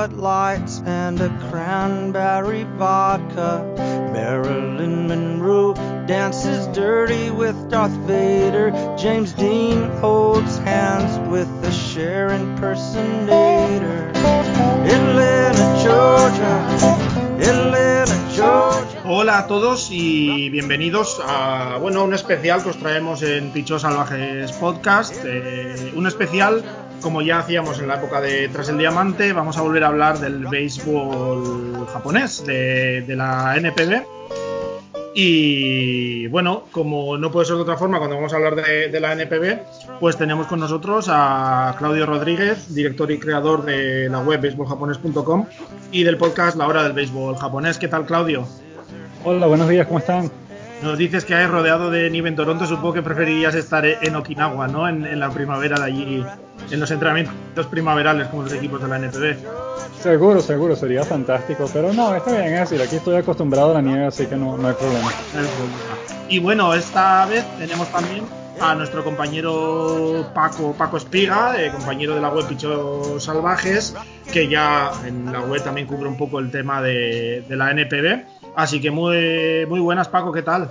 [0.00, 3.62] And a cranberry vodka.
[4.14, 5.74] Marilyn Monroe
[6.06, 8.70] dances dirty with Darth Vader.
[8.96, 11.50] James Dean holds hands with.
[19.04, 24.52] Hola a todos y bienvenidos a bueno un especial que os traemos en Pichos Salvajes
[24.52, 25.14] Podcast.
[25.24, 26.64] Eh, un especial
[27.00, 30.18] como ya hacíamos en la época de Tras el Diamante, vamos a volver a hablar
[30.18, 34.02] del béisbol japonés, de, la NPB.
[35.14, 39.00] Y bueno, como no puede ser de otra forma, cuando vamos a hablar de, de,
[39.00, 44.40] la NPB, pues tenemos con nosotros a Claudio Rodríguez, director y creador de la web
[44.40, 45.46] baseballjaponés.com
[45.90, 47.78] y del podcast La Hora del Béisbol Japonés.
[47.78, 48.46] ¿Qué tal, Claudio?
[49.24, 50.30] Hola, buenos días, ¿cómo están?
[50.82, 54.66] Nos dices que hay rodeado de nieve en Toronto, supongo que preferirías estar en Okinawa,
[54.66, 54.88] ¿no?
[54.88, 56.24] En, en, la primavera de allí,
[56.70, 59.36] en los entrenamientos primaverales como los equipos de la NPB.
[60.00, 63.82] Seguro, seguro, sería fantástico, pero no, está bien, es decir, aquí estoy acostumbrado a la
[63.82, 65.12] nieve, así que no, no hay problema.
[66.30, 68.24] Y bueno, esta vez tenemos también
[68.60, 73.94] a nuestro compañero Paco, Paco Espiga, eh, compañero de la web Pichos Salvajes,
[74.32, 78.39] que ya en la web también cubre un poco el tema de, de la NPB.
[78.56, 80.70] Así que muy, muy buenas, Paco, ¿qué tal?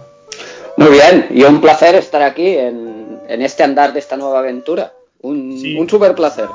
[0.77, 4.93] Muy bien, y un placer estar aquí en, en este andar de esta nueva aventura.
[5.21, 5.77] Un, sí.
[5.77, 6.47] un súper placer.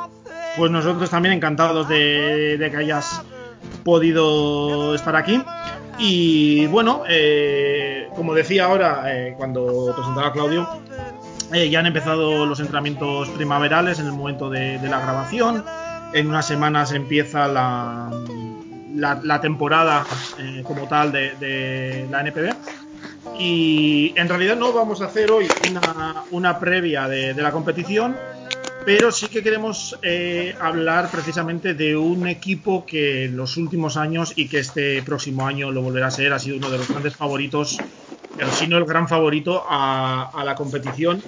[0.56, 3.22] Pues nosotros también encantados de, de, que hayas
[3.84, 5.42] podido estar aquí.
[5.98, 10.69] Y bueno, eh, como decía ahora, eh, cuando presentaba a Claudio,
[11.53, 15.64] eh, ya han empezado los entrenamientos primaverales en el momento de, de la grabación.
[16.14, 18.11] En unas semanas empieza la,
[18.95, 20.06] la, la temporada
[20.39, 22.55] eh, como tal de, de, la NPB.
[23.38, 28.16] Y en realidad no vamos a hacer hoy una, una previa de, de, la competición,
[28.84, 34.33] pero sí que queremos eh, hablar precisamente de un equipo que en los últimos años
[34.37, 37.16] y que este próximo año lo volverá a ser, ha sido uno de los grandes
[37.16, 37.78] favoritos,
[38.37, 41.22] pero si no el gran favorito a, a la competición,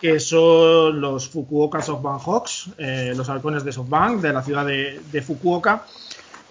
[0.00, 5.00] que son los Fukuoka SoftBank Hawks, eh, los halcones de SoftBank de la ciudad de,
[5.10, 5.86] de Fukuoka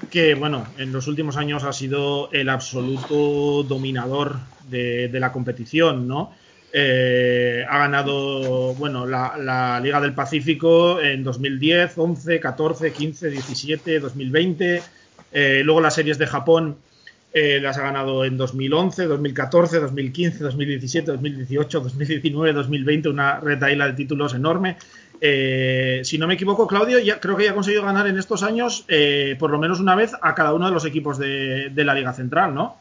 [0.09, 4.39] que bueno, en los últimos años ha sido el absoluto dominador
[4.69, 6.33] de, de la competición, ¿no?
[6.77, 13.99] Eh, ha ganado, bueno, la, la, Liga del Pacífico en 2010, 11, 14, 15, 17,
[14.01, 14.81] 2020.
[15.31, 16.75] Eh, luego las series de Japón
[17.31, 23.93] eh, las ha ganado en 2011, 2014, 2015, 2017, 2018, 2019, 2020, una retaila de
[23.93, 24.75] títulos enorme.
[25.21, 28.85] Eh, si no me equivoco, Claudio, creo que ya ha conseguido ganar en estos años
[28.87, 32.13] eh, por lo menos una vez a cada uno de los equipos de, la Liga
[32.13, 32.75] Central, ¿no?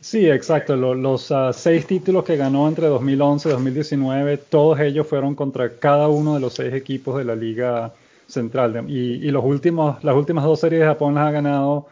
[0.00, 0.76] Sí, exacto.
[0.76, 6.08] Los, uh, seis títulos que ganó entre 2011 y 2019, todos ellos fueron contra cada
[6.08, 7.92] uno de los seis equipos de la Liga
[8.26, 8.84] Central.
[8.88, 11.86] Y, los últimos, las últimas dos series de Japón las ha ganado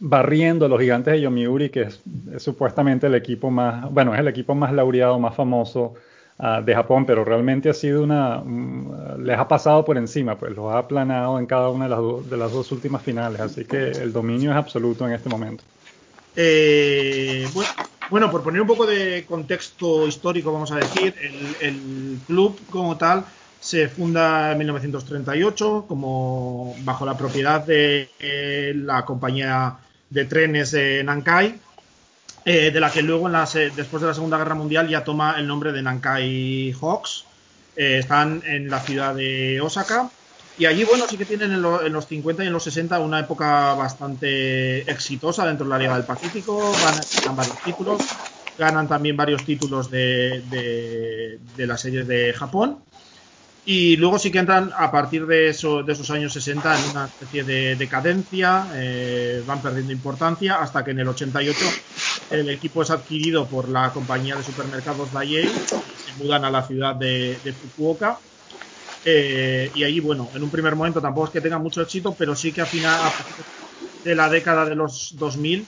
[0.00, 2.00] barriendo a los gigantes de Yomiuri, que es,
[2.34, 5.94] es, supuestamente el equipo más, bueno, es el equipo más laureado, más famoso
[6.38, 10.54] uh, de Japón, pero realmente ha sido una, um, les ha pasado por encima, pues
[10.54, 13.90] los ha aplanado en cada una de las, de las dos últimas finales, así que
[13.90, 15.64] el dominio es absoluto en este momento.
[16.36, 17.46] Eh,
[18.10, 22.96] bueno, por poner un poco de contexto histórico, vamos a decir, el, el club como
[22.96, 23.24] tal
[23.60, 29.78] se funda en 1938 como bajo la propiedad de eh, la compañía
[30.10, 31.60] de trenes de Nankai,
[32.44, 35.34] eh, de la que luego en la, después de la Segunda Guerra Mundial ya toma
[35.38, 37.24] el nombre de Nankai Hawks.
[37.76, 40.10] Eh, están en la ciudad de Osaka.
[40.58, 43.20] Y allí, bueno, sí que tienen en, en, los 50 y en los 60 una
[43.20, 46.72] época bastante exitosa dentro de la Liga del Pacífico.
[46.72, 48.02] Ganan varios títulos.
[48.58, 52.78] Ganan también varios títulos de las series de Japón.
[53.68, 57.04] Y luego sí que entran a partir de, eso, de esos años 60 en una
[57.04, 61.66] especie de decadencia, eh, van perdiendo importancia hasta que en el 88
[62.30, 66.94] el equipo es adquirido por la compañía de supermercados Daiei, se mudan a la ciudad
[66.94, 68.18] de, Fukuoka.
[69.04, 72.34] Eh, y allí, bueno, en un primer momento tampoco es que tenga mucho éxito, pero
[72.34, 73.12] sí que a final
[74.04, 75.66] de la década de los 2000,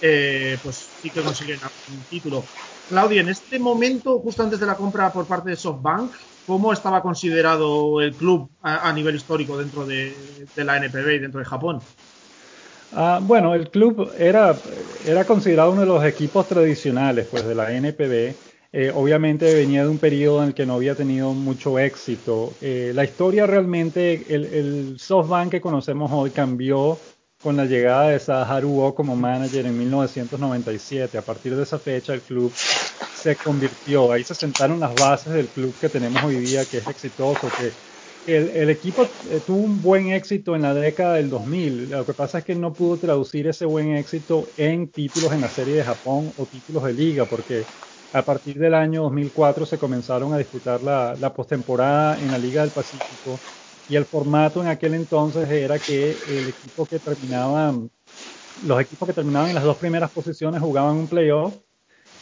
[0.00, 2.44] eh, pues sí que consiguen un título.
[2.88, 6.14] Claudia, en este momento, justo antes de la compra por parte de SoftBank,
[6.44, 11.38] ¿Cómo estaba considerado el club a, nivel histórico dentro de, de, la NPB y dentro
[11.38, 11.80] de Japón?
[12.94, 14.54] Uh, bueno, el club era,
[15.06, 18.34] era considerado uno de los equipos tradicionales pues, de la NPB.
[18.74, 22.52] Eh, obviamente venía de un periodo en el que no había tenido mucho éxito.
[22.60, 26.98] Eh, la historia realmente, el, el SoftBank que conocemos hoy cambió
[27.42, 31.18] con la llegada de Saharu O como manager en 1997.
[31.18, 35.46] A partir de esa fecha el club se convirtió, ahí se sentaron las bases del
[35.46, 37.72] club que tenemos hoy día, que es exitoso, que
[38.26, 41.88] el, equipo eh, tuvo un buen éxito en la década del 2000.
[41.90, 45.48] Lo que pasa es que no pudo traducir ese buen éxito en títulos en la
[45.48, 47.68] Serie de Japón o títulos de liga, porque
[48.12, 52.62] a partir del año 2004 se comenzaron a disputar la, la postemporada en la Liga
[52.62, 53.44] del Pacífico
[53.86, 57.74] y el formato en aquel entonces era que el equipo que terminaba,
[58.56, 61.62] los equipos que terminaban en las dos primeras posiciones jugaban un playoff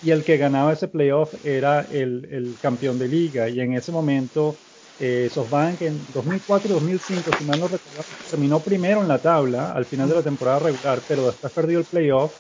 [0.01, 3.93] y el que ganaba ese playoff era el, el campeón de liga y en ese
[3.93, 4.63] momento
[5.01, 9.73] eh, SoftBank en 2004 y 2005, si mal no recuerdo, terminó primero en la tabla
[9.73, 12.33] al final de la temporada regular, pero después perdió el playoff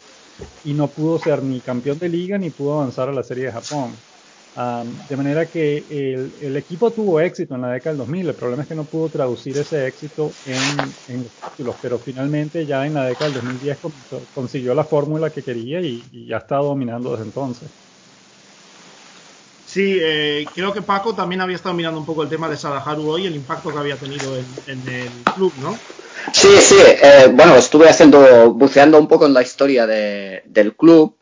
[0.63, 3.53] y no pudo ser ni campeón de liga ni pudo avanzar a la Serie de
[3.53, 3.97] Japón.
[5.09, 5.87] de manera que
[6.41, 9.09] el, equipo tuvo éxito en la década del 2000, el problema es que no pudo
[9.09, 13.79] traducir ese éxito en, en títulos, pero finalmente ya en la década del 2010
[14.35, 17.71] consiguió la fórmula que quería y, y ya está dominando desde entonces.
[19.71, 23.09] Sí, eh, creo que Paco también había estado mirando un poco el tema de Sadaharu
[23.09, 24.37] hoy, el impacto que había tenido
[24.67, 25.79] en, el club, ¿no?
[26.33, 26.75] Sí, sí.
[26.81, 31.17] Eh, bueno, estuve haciendo, buceando un poco en la historia del club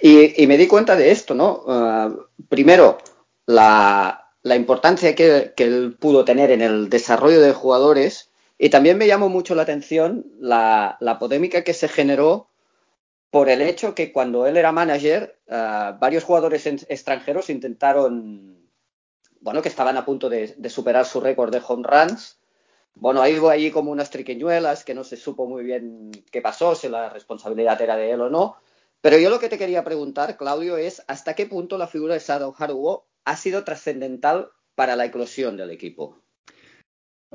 [0.00, 1.62] y, me di cuenta de esto, ¿no?
[1.68, 2.10] Ah,
[2.48, 2.96] primero,
[3.44, 9.28] la, importancia que, él pudo tener en el desarrollo de jugadores y también me llamó
[9.28, 12.48] mucho la atención la, la polémica que se generó
[13.30, 18.70] por el hecho que cuando él era manager, eh, varios jugadores extranjeros intentaron,
[19.40, 22.40] bueno, que estaban a punto de, superar su récord de home runs.
[22.94, 26.74] Bueno, ahí hubo ahí como unas triqueñuelas que no se supo muy bien qué pasó,
[26.74, 28.56] si la responsabilidad era de él o no.
[29.00, 32.20] Pero yo lo que te quería preguntar, Claudio, es hasta qué punto la figura de
[32.20, 36.23] Sado Haruo ha sido trascendental para la eclosión del equipo.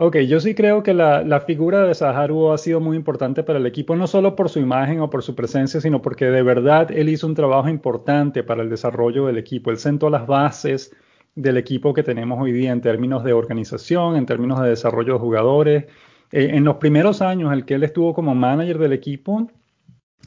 [0.01, 3.65] Ok, yo sí creo que la, figura de Saharu ha sido muy importante para el
[3.65, 7.09] equipo, no solo por su imagen o por su presencia, sino porque de verdad él
[7.09, 9.71] hizo un trabajo importante para el desarrollo del equipo.
[9.71, 10.95] Él sentó las bases
[11.35, 15.19] del equipo que tenemos hoy día en términos de organización, en términos de desarrollo de
[15.19, 15.85] jugadores.
[16.31, 19.51] Eh, en los primeros años, el que él estuvo como manager del equipo,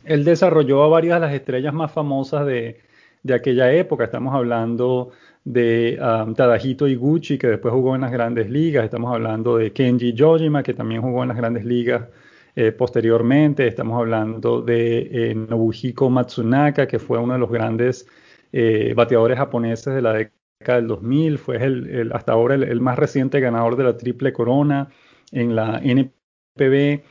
[0.04, 2.82] él desarrolló a varias de las estrellas más famosas de,
[3.22, 4.04] de aquella época.
[4.04, 5.12] Estamos hablando
[5.44, 8.84] de um, Tadahito Iguchi, que después jugó en las grandes ligas.
[8.84, 12.08] Estamos hablando de Kenji Yojima, que también jugó en las grandes ligas
[12.54, 13.66] eh, posteriormente.
[13.66, 18.06] Estamos hablando de eh, Nobuhiko Matsunaka, que fue uno de los grandes
[18.52, 21.38] eh, bateadores japoneses de la década del 2000.
[21.38, 24.88] Fue el, hasta ahora el, más reciente ganador de la triple corona
[25.32, 27.02] en la NPB.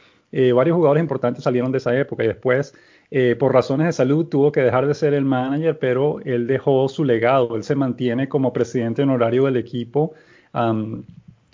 [0.53, 2.73] varios jugadores importantes salieron de esa época y después
[3.13, 6.87] eh, por razones de salud tuvo que dejar de ser el manager, pero él dejó
[6.87, 10.13] su legado, él se mantiene como presidente honorario del equipo,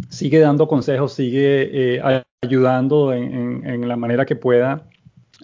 [0.10, 4.84] sigue dando consejos, sigue eh, ayudando en, la manera que pueda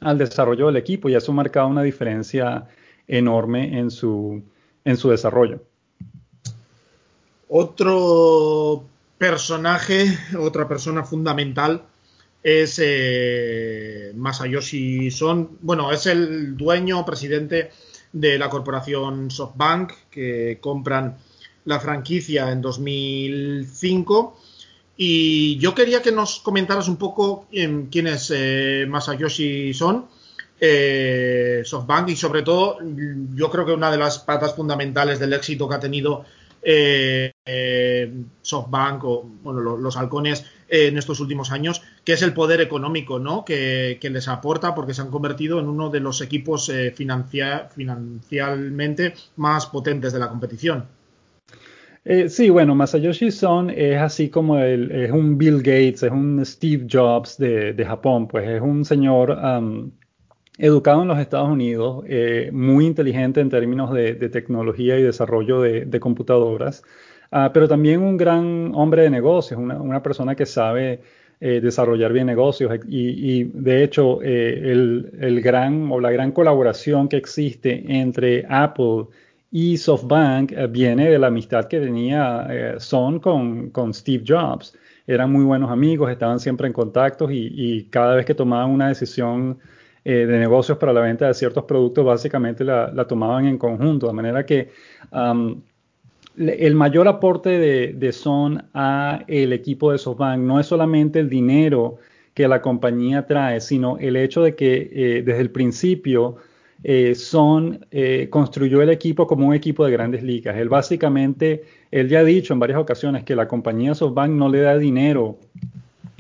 [0.02, 2.68] al desarrollo del equipo y eso ha marcado una diferencia
[3.08, 4.44] enorme en su,
[4.86, 5.64] en su desarrollo.
[7.48, 8.84] Otro
[9.18, 11.82] personaje, otra persona fundamental
[12.44, 15.58] es eh, Masayoshi Son.
[15.62, 17.72] Bueno, es el dueño, presidente
[18.12, 21.18] de la corporación SoftBank, que compran
[21.66, 24.38] la franquicia en 2005.
[24.98, 30.06] Y yo quería que nos comentaras un poco quién es eh, Masayoshi Son,
[30.60, 32.78] eh, SoftBank, y sobre todo,
[33.34, 36.26] yo creo que una de las patas fundamentales del éxito que ha tenido
[36.62, 37.34] eh,
[38.42, 43.44] SoftBank o bueno, los halcones en estos últimos años, que es el poder económico ¿no?
[43.46, 49.66] que, les aporta porque se han convertido en uno de los equipos eh, financieramente más
[49.68, 50.86] potentes de la competición.
[52.06, 56.86] Eh, sí, bueno, Masayoshi Son es así como es un Bill Gates, es un Steve
[56.92, 59.38] Jobs de, Japón, pues es un señor
[60.58, 66.00] educado en los Estados Unidos, eh, muy inteligente en términos de, tecnología y desarrollo de
[66.02, 66.84] computadoras.
[67.36, 71.02] Ah, pero también un gran hombre de negocios, una, persona que sabe
[71.40, 77.18] eh, desarrollar bien negocios y, de hecho eh, el, gran o la gran colaboración que
[77.18, 79.08] existe entre Apple
[79.50, 84.78] y SoftBank eh, viene de la amistad que tenía Son con, con, Steve Jobs.
[85.08, 89.58] Eran muy buenos amigos, estaban siempre en contacto y, cada vez que tomaban una decisión
[90.04, 94.46] de negocios para la venta de ciertos productos, básicamente la, tomaban en conjunto, de manera
[94.46, 94.70] que
[96.38, 97.50] el mayor aporte
[97.94, 101.98] de, Son a el equipo de SoftBank no es solamente el dinero
[102.34, 106.38] que la compañía trae, sino el hecho de que eh, desde el principio
[106.84, 110.58] eh, Son eh, construyó el equipo como un equipo de grandes ligas.
[110.58, 114.62] Él básicamente, él ya ha dicho en varias ocasiones que la compañía SoftBank no le
[114.62, 115.38] da dinero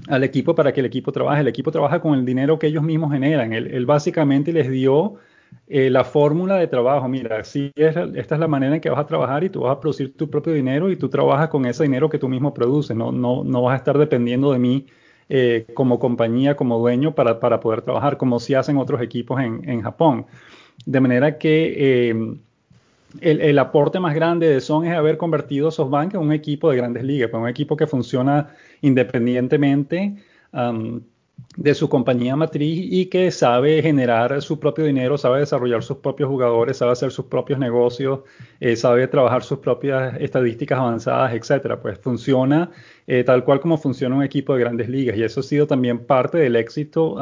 [0.08, 1.42] al equipo para que el equipo trabaje.
[1.42, 3.52] El equipo trabaja con el dinero que ellos mismos generan.
[3.52, 5.16] Él, él básicamente les dio
[5.68, 7.08] eh, la fórmula de trabajo.
[7.08, 9.78] Mira, si es, esta es la manera en que vas a trabajar y tú vas
[9.78, 12.96] a producir tu propio dinero y tú trabajas con ese dinero que tú mismo produces.
[12.96, 14.86] No, no, no vas a estar dependiendo de mí
[15.30, 19.68] eh, como compañía, como dueño para, para, poder trabajar, como si hacen otros equipos en,
[19.70, 20.26] en Japón.
[20.86, 22.36] De manera que eh,
[23.22, 26.78] el, el, aporte más grande de Son es haber convertido SoftBank en un equipo de
[26.78, 28.50] grandes ligas, pues un equipo que funciona
[28.82, 30.16] independientemente.
[31.56, 36.30] De su compañía matriz y que sabe generar su propio dinero, sabe desarrollar sus propios
[36.30, 38.22] jugadores, sabe hacer sus propios negocios,
[38.60, 41.80] eh, sabe trabajar sus propias estadísticas avanzadas, etcétera.
[41.80, 42.72] Pues funciona
[43.06, 46.00] eh, tal cual como funciona un equipo de grandes ligas y eso ha sido también
[46.06, 47.18] parte del éxito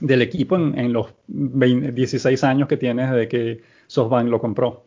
[0.00, 4.84] del equipo en, los 20, 16 años que tiene desde que SoftBank lo compró.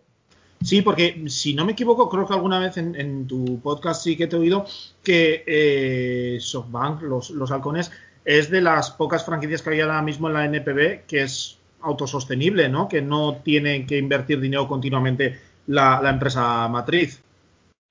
[0.63, 4.15] Sí, porque si no me equivoco, creo que alguna vez en, en tu podcast sí
[4.15, 4.65] que te he oído
[5.03, 7.91] que eh, SoftBank, los, los halcones,
[8.25, 12.69] es de las pocas franquicias que hay ahora mismo en la NPB que es autosostenible,
[12.69, 12.87] ¿no?
[12.87, 15.37] Que no tiene que invertir dinero continuamente
[15.67, 17.21] la, empresa matriz.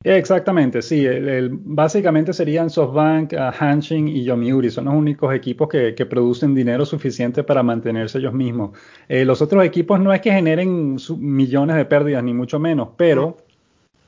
[0.05, 1.07] Exactamente, sí.
[1.51, 4.71] Básicamente serían SoftBank, uh, Hanshin y Yomiuri.
[4.71, 8.77] Son los únicos equipos que, producen dinero suficiente para mantenerse ellos mismos.
[9.09, 13.37] Eh, los otros equipos no es que generen millones de pérdidas, ni mucho menos, pero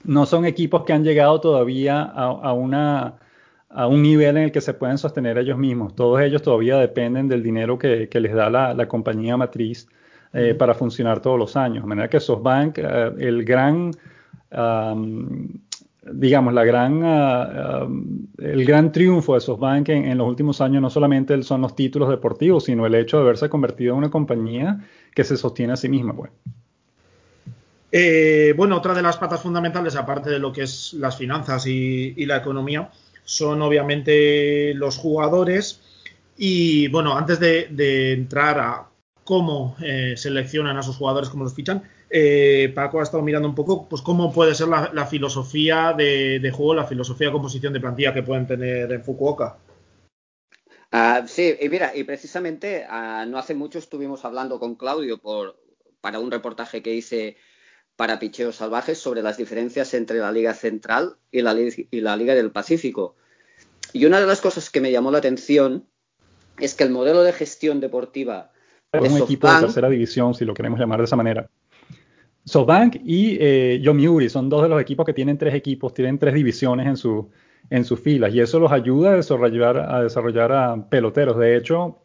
[0.02, 3.14] no son equipos que han llegado todavía a una
[3.74, 5.96] a un nivel en el que se pueden sostener ellos mismos.
[5.96, 9.88] Todos ellos todavía dependen del dinero que, que les da la, la, compañía matriz
[10.32, 11.82] eh, para funcionar todos los años.
[11.82, 13.90] De manera que SoftBank, uh, el gran,
[14.52, 15.48] um,
[16.12, 20.80] digamos, la gran, uh, um, el gran triunfo de SoftBank en, en, los últimos años
[20.80, 24.78] no solamente son los títulos deportivos, sino el hecho de haberse convertido en una compañía
[25.12, 26.14] que se sostiene a sí misma.
[26.14, 26.30] Pues.
[27.90, 32.14] Eh, bueno, otra de las patas fundamentales, aparte de lo que es las finanzas y,
[32.16, 32.88] y la economía,
[33.24, 35.80] son obviamente los jugadores.
[36.36, 38.88] Y bueno, antes de, entrar a
[39.24, 43.54] cómo eh, seleccionan a esos jugadores, cómo los fichan, eh, Paco ha estado mirando un
[43.54, 48.14] poco pues cómo puede ser la, filosofía de, juego, la filosofía de composición de plantilla
[48.14, 49.56] que pueden tener en Fukuoka.
[50.92, 55.56] Uh, sí, y mira, y precisamente uh, no hace mucho estuvimos hablando con Claudio por,
[56.00, 57.36] para un reportaje que hice
[57.96, 62.34] para Picheos Salvajes sobre las diferencias entre la Liga Central y la, y la Liga
[62.34, 63.16] del Pacífico.
[63.92, 65.84] Y una de las cosas que me llamó la atención
[66.58, 68.50] es que el modelo de gestión deportiva
[68.92, 71.48] es de un SoftBank, equipo de tercera división, si lo queremos llamar de esa manera.
[72.44, 76.34] SoftBank y eh, Yomiuri son dos de los equipos que tienen tres equipos, tienen tres
[76.34, 77.30] divisiones en, su,
[77.70, 81.38] en sus filas y eso los ayuda a desarrollar, a desarrollar a peloteros.
[81.38, 81.98] De hecho,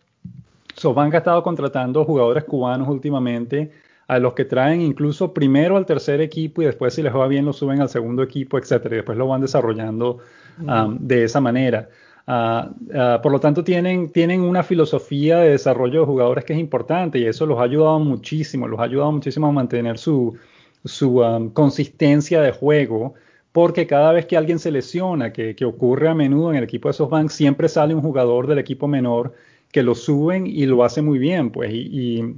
[0.76, 3.72] SoftBank ha estado contratando jugadores cubanos últimamente
[4.10, 7.46] a los que traen incluso primero al tercer equipo y después si les va bien
[7.46, 10.18] lo suben al segundo equipo, etcétera, y después lo van desarrollando
[10.58, 11.88] um, de esa manera.
[12.28, 16.60] Uh, uh, por lo tanto, tienen, tienen una filosofía de desarrollo de jugadores que es
[16.60, 20.36] importante y eso los ha ayudado muchísimo, los ha ayudado muchísimo a mantener su,
[20.84, 23.14] su um, consistencia de juego,
[23.52, 26.90] porque cada vez que alguien se lesiona, que, que, ocurre a menudo en el equipo
[26.90, 29.36] de SoftBank, siempre sale un jugador del equipo menor
[29.72, 32.36] que lo suben y lo hace muy bien, pues, y, y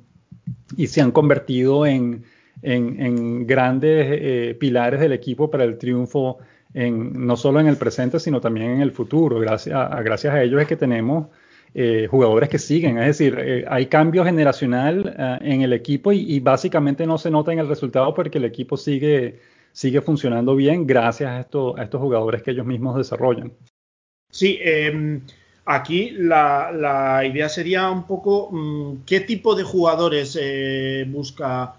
[0.77, 2.23] y se han convertido en,
[2.61, 6.39] en, en grandes eh, pilares del equipo para el triunfo
[6.73, 9.39] en, no solo en el presente, sino también en el futuro.
[9.39, 11.27] Gracias a, gracias a ellos es que tenemos
[11.73, 12.97] eh, jugadores que siguen.
[12.97, 17.31] Es decir, eh, hay cambio generacional uh, en el equipo y, y, básicamente no se
[17.31, 19.39] nota en el resultado porque el equipo sigue,
[19.71, 23.53] sigue funcionando bien gracias a, esto, a estos jugadores que ellos mismos desarrollan.
[24.29, 25.21] Sí, eh,
[25.73, 31.75] Aquí la, idea sería un poco mmm, qué tipo de jugadores eh, busca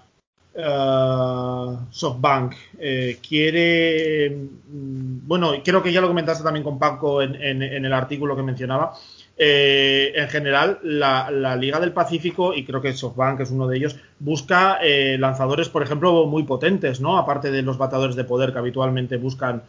[0.54, 2.54] uh, SoftBank.
[2.78, 8.34] Eh, quiere, mmm, bueno, creo que ya lo comentaste también con Paco en, el artículo
[8.34, 8.94] que mencionaba.
[9.37, 14.78] En general, la, Liga del Pacífico, y creo que SoftBank es uno de ellos, busca
[15.18, 17.18] lanzadores, por ejemplo, muy potentes, ¿no?
[17.18, 19.62] Aparte de los batadores de poder que habitualmente buscan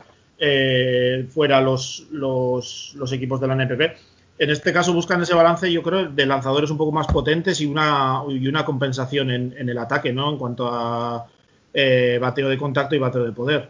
[0.45, 4.12] eh, fuera los, los, los, equipos de la NPP.
[4.39, 7.65] En este caso buscan ese balance, yo creo, de lanzadores un poco más potentes y
[7.65, 8.23] una,
[8.65, 10.31] compensación en, en el ataque, ¿no?
[10.31, 11.27] En cuanto a
[11.73, 13.69] eh, bateo de contacto y bateo de poder.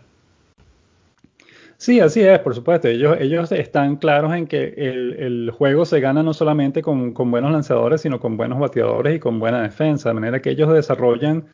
[1.77, 2.89] Sí, así es, por supuesto.
[2.89, 8.19] Ellos, están claros en que el, juego se gana no solamente con, buenos lanzadores, sino
[8.19, 11.45] con buenos bateadores y con buena defensa, de manera que ellos desarrollan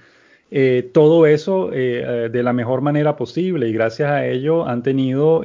[0.51, 5.44] eh, todo eso eh, de la mejor manera posible y gracias a ello han tenido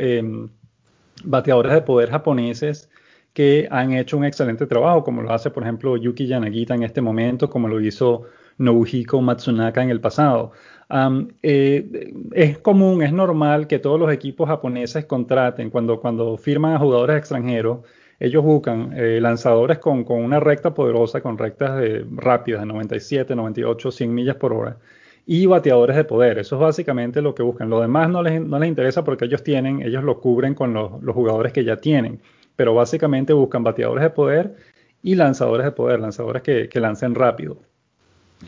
[1.25, 2.89] bateadores de poder japoneses
[3.35, 7.03] que han hecho un excelente trabajo, como lo hace por ejemplo Yuki Yanagita en este
[7.03, 8.23] momento, como lo hizo
[8.59, 10.53] Nobuhiko Matsunaka en el pasado.
[10.89, 16.79] Um, es común, es normal que todos los equipos japoneses contraten, cuando, cuando firman a
[16.79, 17.81] jugadores extranjeros,
[18.21, 23.91] ellos buscan eh, lanzadores con, una recta poderosa, con rectas de, rápidas de 97, 98,
[23.91, 24.79] 100 millas por hora
[25.27, 26.39] y bateadores de poder.
[26.39, 27.71] Eso es básicamente lo que buscan.
[27.71, 30.91] Lo demás no les, no les interesa porque ellos tienen, ellos lo cubren con los,
[31.15, 32.21] jugadores que ya tienen.
[32.57, 34.57] Pero básicamente buscan bateadores de poder
[35.03, 37.59] y lanzadores de poder, lanzadores que, lancen rápido.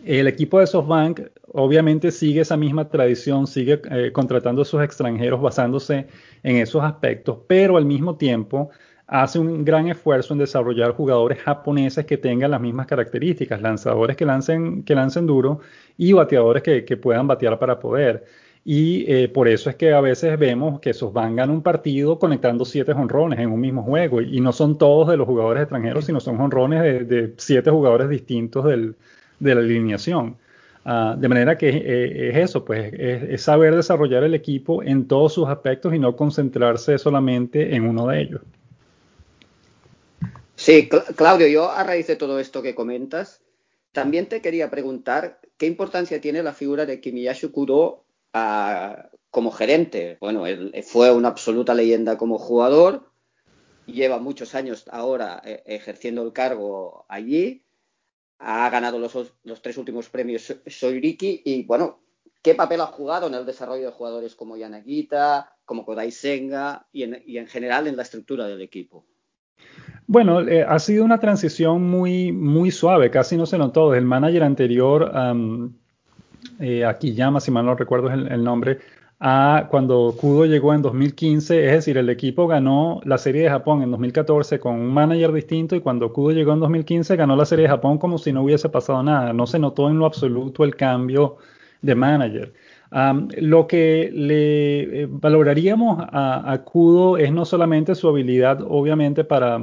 [0.04, 1.20] El equipo de SoftBank
[1.52, 6.06] obviamente sigue esa misma tradición, sigue eh, contratando a sus extranjeros basándose
[6.42, 8.70] en esos aspectos, pero al mismo tiempo
[9.06, 14.24] hace un gran esfuerzo en desarrollar jugadores japoneses que tengan las mismas características, lanzadores que
[14.24, 15.60] lancen, que lancen duro
[15.96, 18.24] y bateadores que, puedan batear para poder.
[18.68, 22.18] Y eh, por eso es que a veces vemos que esos van ganan un partido
[22.18, 24.20] conectando siete jonrones en un mismo juego.
[24.20, 28.64] Y no son todos de los jugadores extranjeros, sino son jonrones de, siete jugadores distintos
[28.64, 30.36] de la alineación.
[30.84, 35.34] Ah, de manera que eh, es eso, pues es, saber desarrollar el equipo en todos
[35.34, 38.40] sus aspectos y no concentrarse solamente en uno de ellos.
[40.56, 43.40] Sí, Claudio, yo a raíz de todo esto que comentas,
[43.92, 50.18] también te quería preguntar qué importancia tiene la figura de Kimiyashi Kudo como gerente.
[50.20, 53.10] Bueno, él fue una absoluta leyenda como jugador,
[53.86, 57.64] lleva muchos años ahora eh, ejerciendo el cargo allí,
[58.38, 62.00] ha ganado los, tres últimos premios Soiriki y bueno,
[62.42, 67.04] ¿qué papel ha jugado en el desarrollo de jugadores como Yanagita, como Kodai Senga y
[67.38, 69.06] en general en la estructura del equipo?
[70.06, 73.94] Bueno, eh, ha sido una transición muy, muy suave, casi no se notó.
[73.94, 75.10] El manager anterior,
[76.60, 78.78] eh, llama, si mal no recuerdo el, nombre,
[79.20, 83.82] a cuando Kudo llegó en 2015, es decir, el equipo ganó la Serie de Japón
[83.82, 87.64] en 2014 con un manager distinto y cuando Kudo llegó en 2015 ganó la Serie
[87.64, 89.32] de Japón como si no hubiese pasado nada.
[89.32, 91.36] No se notó en lo absoluto el cambio
[91.82, 92.52] de manager
[93.38, 99.60] lo que le eh, valoraríamos a, Kudo es no solamente su habilidad, obviamente, para,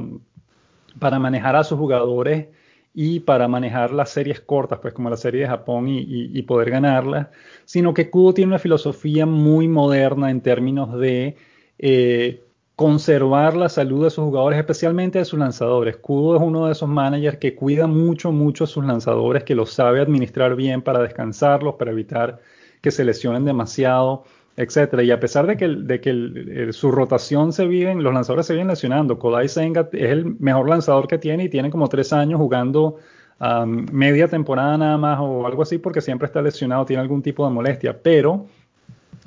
[1.00, 2.48] para manejar a sus jugadores
[2.94, 7.28] y para manejar las series cortas, pues como la serie de Japón y, poder ganarlas,
[7.66, 11.36] sino que Kudo tiene una filosofía muy moderna en términos de
[11.80, 12.44] eh,
[12.76, 15.98] conservar la salud de sus jugadores, especialmente de sus lanzadores.
[15.98, 19.72] Kudo es uno de esos managers que cuida mucho, mucho a sus lanzadores, que los
[19.72, 22.40] sabe administrar bien para descansarlos, para evitar
[22.82, 25.04] que se lesionen demasiado, etcétera.
[25.04, 28.70] Y a pesar de que, de que su rotación se vive, los lanzadores se vienen
[28.70, 29.18] lesionando.
[29.18, 32.98] Kodai Senga es el mejor lanzador que tiene y tiene como tres años jugando
[33.92, 37.54] media temporada nada más o algo así porque siempre está lesionado, tiene algún tipo de
[37.54, 38.46] molestia, pero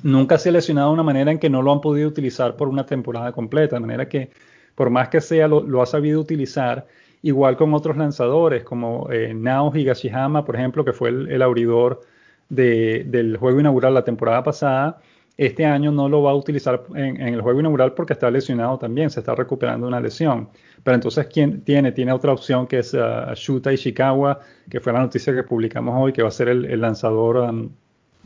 [0.01, 2.67] nunca se ha lesionado de una manera en que no lo han podido utilizar por
[2.67, 4.31] una temporada completa, de manera que
[4.73, 6.87] por más que sea lo, ha sabido utilizar,
[7.21, 12.01] igual con otros lanzadores como eh, Nao Higashihama, por ejemplo, que fue el abridor
[12.49, 14.99] del juego inaugural la temporada pasada.
[15.37, 19.11] Este año no lo va a utilizar en, el juego inaugural porque está lesionado también,
[19.11, 20.49] se está recuperando una lesión.
[20.83, 21.91] Pero entonces, ¿quién tiene?
[21.91, 26.11] Tiene otra opción que es uh, Shuta Ishikawa, que fue la noticia que publicamos hoy,
[26.11, 27.69] que va a ser el, lanzador um,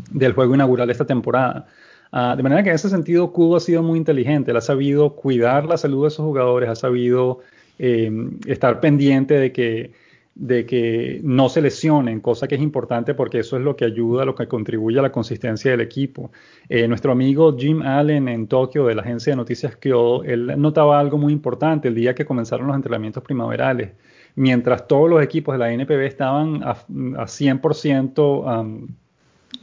[0.10, 1.67] del juego inaugural esta temporada.
[2.13, 4.52] Uh, de manera que en ese sentido, Kubo ha sido muy inteligente.
[4.52, 7.39] Él ha sabido cuidar la salud de sus jugadores, ha sabido
[7.78, 8.10] eh,
[8.45, 9.91] estar pendiente de que
[10.34, 14.24] de que no se lesionen, cosa que es importante porque eso es lo que ayuda,
[14.24, 16.32] lo que contribuye a la consistencia del equipo.
[16.70, 21.00] Eh, nuestro amigo Jim Allen en Tokio de la agencia de noticias Kyoto, él notaba
[21.00, 23.91] algo muy importante el día que comenzaron los entrenamientos primaverales.
[24.36, 28.88] Mientras todos los equipos de la NPB estaban a, 100%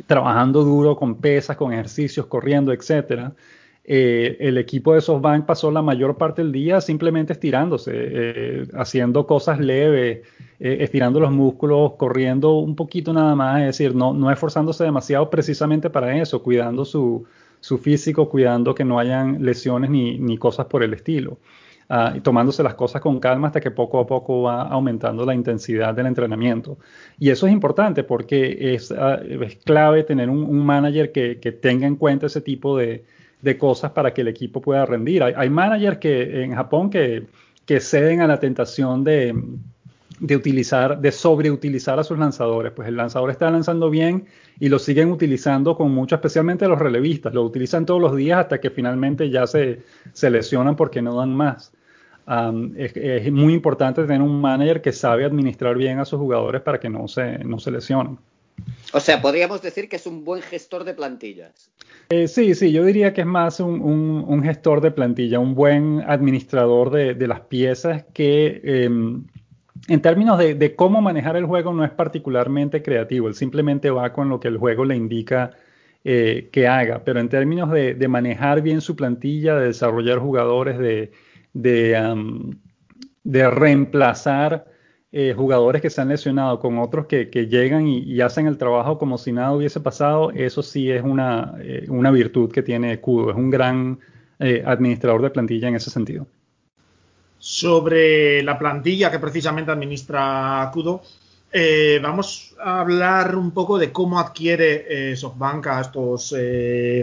[0.06, 3.32] trabajando duro con pesas, con ejercicios, corriendo, etcétera,
[3.90, 9.26] eh, el equipo de SoftBank pasó la mayor parte del día simplemente estirándose, eh, haciendo
[9.26, 10.26] cosas leves,
[10.60, 15.30] eh, estirando los músculos, corriendo un poquito nada más, es decir, no, no esforzándose demasiado
[15.30, 17.26] precisamente para eso, cuidando su,
[17.80, 21.38] físico, cuidando que no hayan lesiones ni, cosas por el estilo.
[21.88, 25.34] Ah, y tomándose las cosas con calma hasta que poco a poco va aumentando la
[25.34, 26.76] intensidad del entrenamiento.
[27.18, 29.18] Y eso es importante porque es, ah,
[29.64, 33.04] clave tener un, manager que, tenga en cuenta ese tipo de,
[33.40, 35.22] de cosas para que el equipo pueda rendir.
[35.22, 37.26] Hay, managers que en Japón que,
[37.80, 39.34] ceden a la tentación de,
[40.34, 42.72] utilizar, de sobreutilizar a sus lanzadores.
[42.72, 44.26] Pues el lanzador está lanzando bien
[44.58, 47.34] y lo siguen utilizando con mucho, especialmente los relevistas.
[47.34, 51.34] Lo utilizan todos los días hasta que finalmente ya se, se lesionan porque no dan
[51.34, 51.72] más.
[52.76, 56.88] es, muy importante tener un manager que sabe administrar bien a sus jugadores para que
[56.88, 58.18] no se, no se lesionen.
[58.92, 61.70] O sea, podríamos decir que es un buen gestor de plantillas.
[62.10, 66.90] Eh, sí, sí, yo diría que es más un, gestor de plantilla, un buen administrador
[66.90, 69.24] de, las piezas que em,
[69.88, 74.30] en términos de, cómo manejar el juego no es particularmente creativo, él simplemente va con
[74.30, 75.50] lo que el juego le indica
[76.04, 81.12] eh, que haga, pero en términos de, manejar bien su plantilla, de desarrollar jugadores, de,
[81.52, 84.64] de reemplazar
[85.10, 89.16] eh, jugadores que se han lesionado con otros que, llegan y, hacen el trabajo como
[89.16, 93.30] si nada hubiese pasado, eso sí es una, eh, una virtud que tiene Kudo.
[93.30, 94.00] Es un gran
[94.38, 96.26] eh, administrador de plantilla en ese sentido.
[97.38, 101.00] Sobre la plantilla que precisamente administra Kudo,
[102.02, 106.34] vamos a hablar un poco de cómo adquiere SoftBank a estos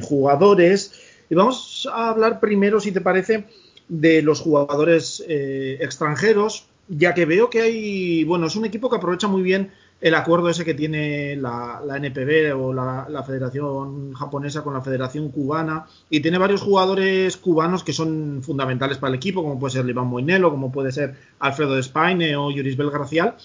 [0.03, 0.93] jugadores.
[1.27, 3.45] Y vamos a hablar primero, si te parece,
[3.87, 9.27] de los jugadores extranjeros ya que veo que hay, bueno, es un equipo que aprovecha
[9.27, 9.71] muy bien
[10.01, 15.85] el acuerdo ese que tiene la, NPB o la, Federación Japonesa con la Federación Cubana
[16.09, 20.07] y tiene varios jugadores cubanos que son fundamentales para el equipo, como puede ser Iván
[20.07, 23.35] Moinelo, como puede ser Alfredo Despaine o Yuris Belgracial.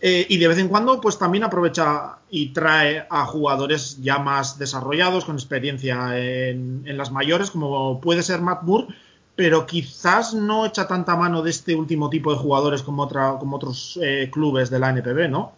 [0.00, 4.58] Eh, y de vez en cuando, pues también aprovecha y trae a jugadores ya más
[4.58, 8.88] desarrollados, con experiencia en, en las mayores, como puede ser Matt Moore,
[9.36, 13.56] pero quizás no echa tanta mano de este último tipo de jugadores como, otra, como
[13.56, 15.52] otros eh, clubes de la NPB, ¿no?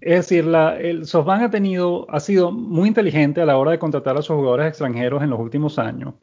[0.00, 3.78] Es decir, la, el SoftBank ha tenido, ha sido muy inteligente a la hora de
[3.78, 6.14] contratar a sus jugadores extranjeros en los últimos años.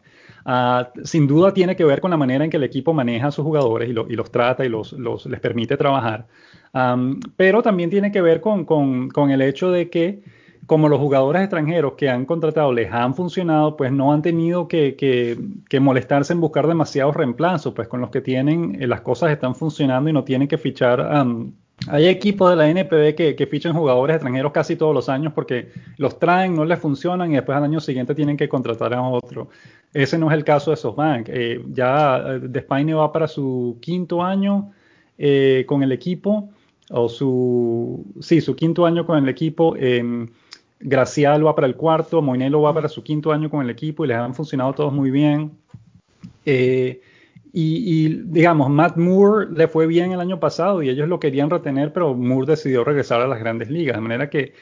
[0.46, 3.32] Uh, sin duda tiene que ver con la manera en que el equipo maneja a
[3.32, 6.28] sus jugadores y, lo, y los trata y los, los, les permite trabajar.
[7.38, 10.24] Pero también tiene que ver con el hecho de que
[10.66, 15.38] como los jugadores extranjeros que han contratado les han funcionado, pues no han tenido que,
[15.80, 20.10] molestarse en buscar demasiados reemplazos, pues con los que tienen eh, las cosas están funcionando
[20.10, 21.02] y no tienen que fichar.
[21.88, 26.18] hay equipos de la NPB que, fichan jugadores extranjeros casi todos los años porque los
[26.20, 29.50] traen, no les funcionan y después al año siguiente tienen que contratar a otro.
[29.94, 31.30] Ese no es el caso de SoftBank.
[31.30, 34.72] Eh, ya eh, Despaine va para su quinto año
[35.68, 36.50] con el equipo,
[36.90, 39.76] o su, sí, su quinto año con el equipo.
[39.78, 40.28] Eh,
[40.86, 44.10] Gracial va para el cuarto, Moinelo va para su quinto año con el equipo y
[44.10, 45.54] les han funcionado todos muy bien.
[46.46, 47.02] Eh,
[47.54, 51.94] y, digamos, Matt Moore le fue bien el año pasado y ellos lo querían retener,
[51.94, 53.96] pero Moore decidió regresar a las grandes ligas.
[53.96, 54.54] De manera que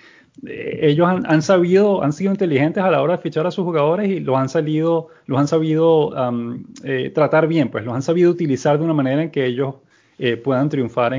[0.45, 4.09] eh, ellos han, sabido, han sido inteligentes a la hora de fichar a sus jugadores
[4.09, 6.13] y los han salido, los han sabido
[6.83, 9.75] eh, tratar bien, pues los han sabido utilizar de una manera en que ellos
[10.43, 11.13] puedan triunfar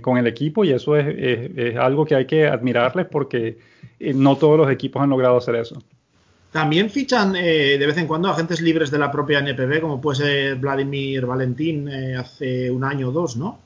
[0.00, 3.58] con el equipo y eso es algo que hay que admirarles porque
[4.00, 5.78] no todos los equipos han logrado hacer eso.
[6.56, 10.16] También fichan eh, de vez en cuando agentes libres de la propia NPB, como puede
[10.16, 13.58] ser Vladimir Valentín eh, hace un año o dos, ¿no?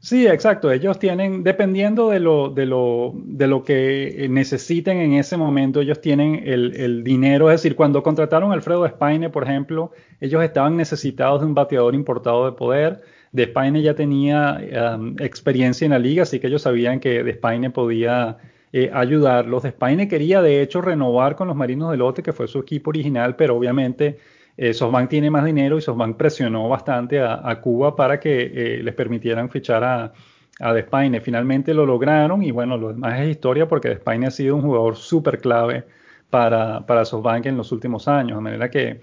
[0.00, 0.70] Sí, exacto.
[0.72, 6.00] Ellos tienen, dependiendo de lo, de lo, de lo que necesiten en ese momento, ellos
[6.00, 7.50] tienen el, dinero.
[7.50, 11.94] Es decir, cuando contrataron a Alfredo Espaine, por ejemplo, ellos estaban necesitados de un bateador
[11.94, 13.02] importado de poder.
[13.32, 18.38] Despaine ya tenía um, experiencia en la liga, así que ellos sabían que Despaine podía
[18.72, 19.64] eh, ayudarlos.
[19.64, 23.36] Spaine quería de hecho renovar con los Marinos de Lote, que fue su equipo original,
[23.36, 24.18] pero obviamente
[24.56, 28.94] eh, SoftBank tiene más dinero y SoftBank presionó bastante a, Cuba para que eh, les
[28.94, 30.12] permitieran fichar a,
[30.60, 31.20] a Despaine.
[31.20, 34.96] Finalmente lo lograron y bueno, lo demás es historia porque Despaine ha sido un jugador
[34.96, 35.84] súper clave
[36.30, 39.00] para, para SoftBank en los últimos años, de manera que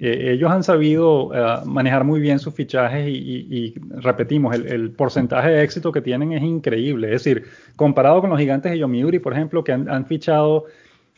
[0.00, 5.62] eh, ellos han sabido eh, manejar muy bien sus fichajes y, repetimos, el, porcentaje de
[5.62, 7.08] éxito que tienen es increíble.
[7.08, 10.66] Es decir, comparado con los gigantes de Yomiuri, por ejemplo, que han, fichado,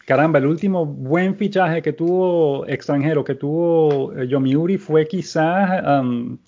[0.07, 6.39] caramba, el último buen fichaje que tuvo extranjero, que tuvo eh, Yomiuri fue quizás um,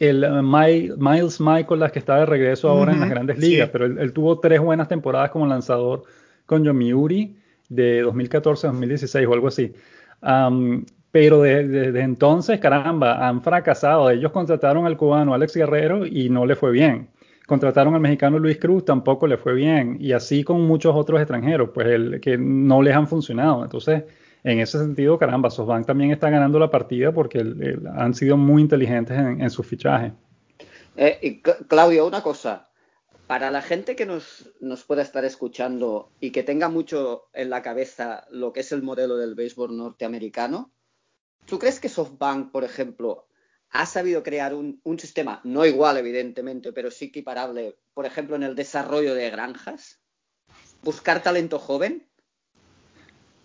[0.00, 4.40] el Miles Michael, que está de regreso ahora en las grandes ligas, pero él, tuvo
[4.40, 6.04] tres buenas temporadas como lanzador
[6.46, 9.72] con Yomiuri de 2014 2016 o algo así.
[11.12, 14.10] Pero desde entonces, caramba, han fracasado.
[14.10, 17.10] Ellos contrataron al cubano Alex Guerrero y no le fue bien.
[17.46, 19.98] Contrataron al mexicano Luis Cruz, tampoco le fue bien.
[20.00, 23.62] Y así con muchos otros extranjeros, pues el, que no les han funcionado.
[23.62, 24.04] Entonces,
[24.42, 27.44] en ese sentido, caramba, SoftBank también está ganando la partida porque
[27.94, 30.12] han sido muy inteligentes en, su fichaje.
[30.96, 32.68] Eh, Claudio, una cosa.
[33.26, 37.62] Para la gente que nos, nos pueda estar escuchando y que tenga mucho en la
[37.62, 40.72] cabeza lo que es el modelo del béisbol norteamericano,
[41.46, 43.28] ¿Tú crees que SoftBank, por ejemplo,
[43.70, 48.54] ha sabido crear un, sistema, no igual evidentemente, pero sí equiparable, por ejemplo, en el
[48.54, 50.00] desarrollo de granjas?
[50.82, 52.08] ¿Buscar talento joven?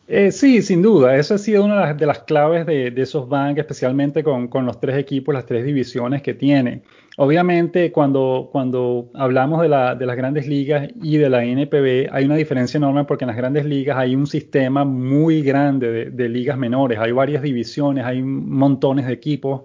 [0.09, 1.17] Eh, sí, sin duda.
[1.17, 5.35] Esa ha sido una de las, claves de, de SoftBank, especialmente con, los tres equipos,
[5.35, 6.83] las tres divisiones que tiene.
[7.17, 12.23] Obviamente, cuando, cuando hablamos de, la, de, las grandes ligas y de la NPB, hay
[12.23, 16.57] una diferencia enorme porque en las grandes ligas hay un sistema muy grande de, ligas
[16.57, 16.99] menores.
[16.99, 19.63] Hay varias divisiones, hay montones de equipos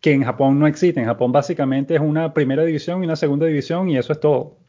[0.00, 1.02] que en Japón no existen.
[1.02, 4.61] En Japón básicamente es una primera división y una segunda división y eso es todo.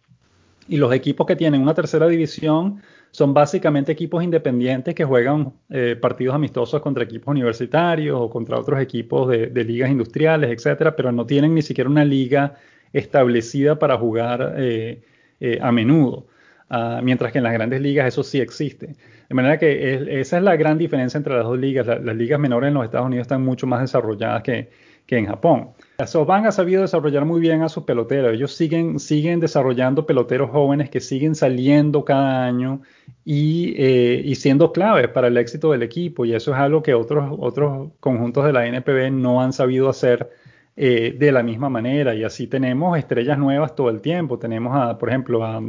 [0.67, 5.95] Y los equipos que tienen una tercera división son básicamente equipos independientes que juegan eh,
[5.99, 11.26] partidos amistosos contra equipos universitarios o contra otros equipos de, ligas industriales, etcétera, pero no
[11.26, 12.56] tienen ni siquiera una liga
[12.91, 15.02] establecida para jugar eh,
[15.39, 16.26] eh, a menudo.
[16.69, 18.95] Ah, mientras que en las grandes ligas eso sí existe.
[19.30, 21.86] De manera que esa es la gran diferencia entre las dos ligas.
[21.86, 24.69] las ligas menores en los Estados Unidos están mucho más desarrolladas que,
[25.05, 25.69] que en Japón.
[26.05, 28.33] SoftBank ha sabido desarrollar muy bien a sus peloteros.
[28.33, 32.81] Ellos siguen, siguen desarrollando peloteros jóvenes que siguen saliendo cada año
[33.23, 36.25] y, eh, y, siendo claves para el éxito del equipo.
[36.25, 40.29] Y eso es algo que otros, otros conjuntos de la NPB no han sabido hacer
[40.75, 42.15] eh, de la misma manera.
[42.15, 44.39] Y así tenemos estrellas nuevas todo el tiempo.
[44.39, 45.61] Tenemos, a, por ejemplo, a,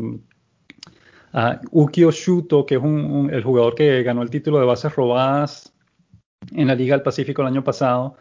[1.32, 5.72] a Ukio Shuto, que es el jugador que ganó el título de bases robadas
[6.52, 8.16] en la Liga del Pacífico el año pasado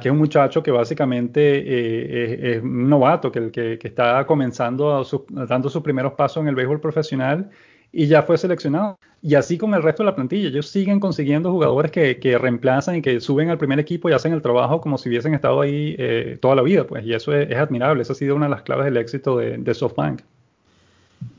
[0.00, 5.82] que es un muchacho que básicamente eh, es, un novato, que, está comenzando, dando sus
[5.82, 7.50] primeros pasos en el béisbol profesional
[7.92, 8.98] y ya fue seleccionado.
[9.22, 13.02] Y así con el resto de la plantilla, ellos siguen consiguiendo jugadores que, reemplazan y
[13.02, 16.38] que suben al primer equipo y hacen el trabajo como si hubiesen estado ahí eh,
[16.40, 18.86] toda la vida, pues, y eso es, admirable, esa ha sido una de las claves
[18.86, 20.22] del éxito de SoftBank.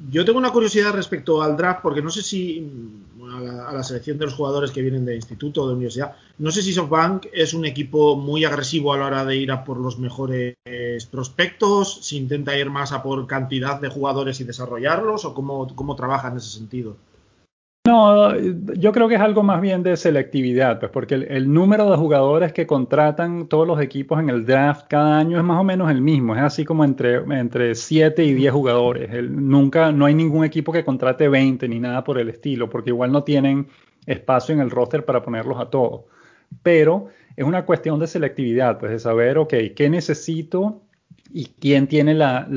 [0.09, 2.65] Yo tengo una curiosidad respecto al draft, porque no sé si
[3.67, 6.61] a la, selección de los jugadores que vienen de instituto o de universidad, no sé
[6.61, 9.99] si SoftBank es un equipo muy agresivo a la hora de ir a por los
[9.99, 10.55] mejores
[11.11, 15.95] prospectos, si intenta ir más a por cantidad de jugadores y desarrollarlos, o cómo, cómo
[15.95, 16.95] trabaja en ese sentido.
[17.87, 21.95] No, yo creo que es algo más bien de selectividad, pues porque el, número de
[21.95, 25.89] jugadores que contratan todos los equipos en el draft cada año es más o menos
[25.89, 29.09] el mismo, es así como entre, entre 7 y 10 jugadores.
[29.31, 33.13] nunca, no hay ningún equipo que contrate 20 ni nada por el estilo, porque igual
[33.13, 33.67] no tienen
[34.05, 36.01] espacio en el roster para ponerlos a todos.
[36.63, 40.81] Pero es una cuestión de selectividad, pues de saber, ok, ¿qué necesito
[41.31, 42.47] y quién tiene las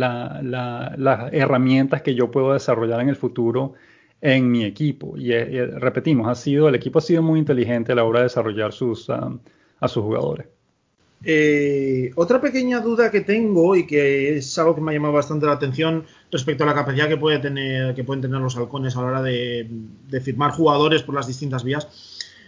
[1.32, 3.74] herramientas que yo puedo desarrollar en el futuro?
[4.20, 5.16] En mi equipo.
[5.16, 8.24] Y, eh, repetimos, ha sido, el equipo ha sido muy inteligente a la hora de
[8.24, 9.38] desarrollar sus, um,
[9.80, 10.46] a sus jugadores.
[11.22, 15.44] Eh, otra pequeña duda que tengo y que es algo que me ha llamado bastante
[15.44, 19.02] la atención respecto a la capacidad que, puede tener, que pueden tener los halcones a
[19.02, 19.68] la hora de,
[20.22, 21.88] firmar jugadores por las distintas vías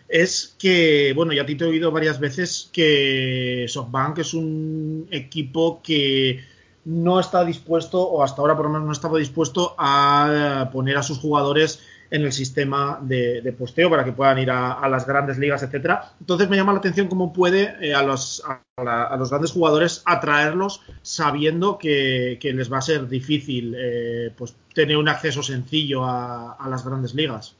[0.08, 6.40] es que, bueno, ya te he oído varias veces que SoftBank es un equipo que
[6.84, 11.02] no está dispuesto, o hasta ahora por lo menos no estaba dispuesto a poner a
[11.02, 11.80] sus jugadores
[12.12, 16.12] en el sistema de, posteo para que puedan ir a, las grandes ligas, etcétera.
[16.20, 18.44] Entonces me llama la atención cómo puede eh, a, los,
[18.76, 24.98] a, los, grandes jugadores atraerlos sabiendo que, les va a ser difícil eh, pues tener
[24.98, 27.56] un acceso sencillo a, las grandes ligas.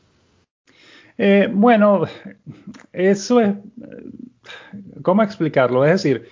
[1.17, 2.03] Eh, bueno,
[2.93, 3.55] eso es,
[5.01, 5.83] ¿cómo explicarlo?
[5.87, 6.29] Es decir,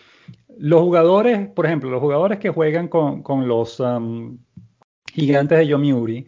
[0.61, 4.37] los jugadores, por ejemplo, los jugadores que juegan con, los um,
[5.07, 6.27] gigantes de Yomiuri,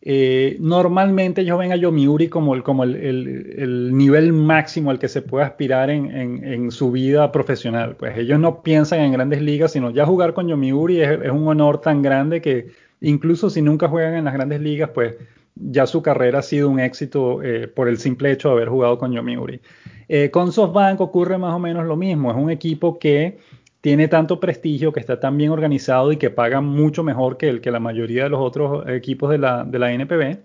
[0.00, 5.20] eh, normalmente ellos ven a Yomiuri como, el, como el, nivel máximo al que se
[5.20, 7.96] puede aspirar en, su vida profesional.
[7.96, 11.46] Pues ellos no piensan en grandes ligas, sino ya jugar con Yomiuri es, es un
[11.46, 12.68] honor tan grande que
[13.02, 15.16] incluso si nunca juegan en las grandes ligas, pues
[15.56, 18.98] ya su carrera ha sido un éxito eh, por el simple hecho de haber jugado
[18.98, 19.60] con Yomiuri.
[20.08, 22.30] Eh, con SoftBank ocurre más o menos lo mismo.
[22.30, 23.38] Es un equipo que
[23.84, 27.60] tiene tanto prestigio, que está tan bien organizado y que paga mucho mejor que, el,
[27.60, 30.38] que la mayoría de los otros equipos de la, de la NPB,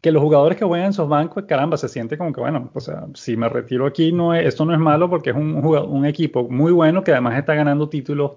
[0.00, 2.80] que los jugadores que juegan en SoftBank, pues caramba, se siente como que, bueno, o
[2.80, 6.48] sea, si me retiro aquí, no esto no es malo porque es un, un equipo
[6.48, 8.36] muy bueno que además está ganando títulos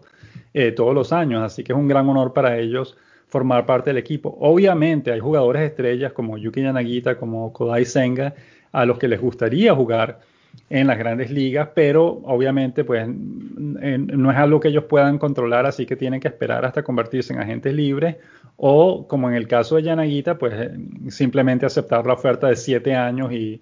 [0.53, 2.97] eh, todos los años, así que es un gran honor para ellos
[3.29, 4.35] formar parte del equipo.
[4.41, 8.33] Obviamente hay jugadores estrellas como Yuki Yanagita, como Kodai Senga,
[8.73, 10.19] a los que les gustaría jugar
[10.69, 15.85] en las grandes ligas, pero obviamente pues no es algo que ellos puedan controlar, así
[15.85, 18.17] que tienen que esperar hasta convertirse en agentes libres
[18.57, 20.71] o como en el caso de Yanaguita, pues eh,
[21.09, 23.61] simplemente aceptar la oferta de siete años y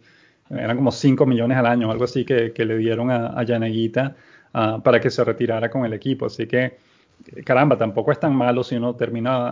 [0.50, 4.16] eran como 5 millones al año, algo así que, le dieron a, a Yanaguita
[4.54, 6.78] ah, para que se retirara con el equipo, así que
[7.44, 9.50] caramba, tampoco es tan malo si uno termina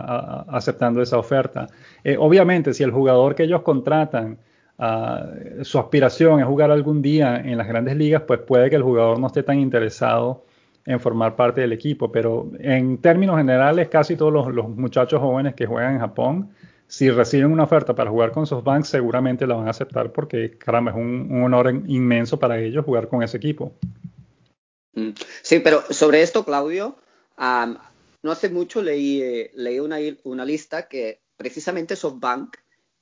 [0.48, 1.66] aceptando esa oferta.
[2.04, 4.38] Eh, obviamente, si el jugador que ellos contratan
[5.62, 9.18] su aspiración es jugar algún día en las grandes ligas, pues puede que el jugador
[9.18, 10.44] no esté tan interesado
[10.84, 12.12] en formar parte del equipo.
[12.12, 16.50] Pero en términos generales, casi todos los, muchachos jóvenes que juegan en Japón,
[16.86, 20.92] si reciben una oferta para jugar con SoftBank, seguramente la van a aceptar porque, caramba,
[20.92, 23.72] es un, honor inmenso para ellos jugar con ese equipo.
[24.94, 25.10] Mm.
[25.42, 26.96] Sí, pero sobre esto, Claudio,
[27.38, 32.56] no hace mucho leí, eh, leí una, una lista que precisamente SoftBank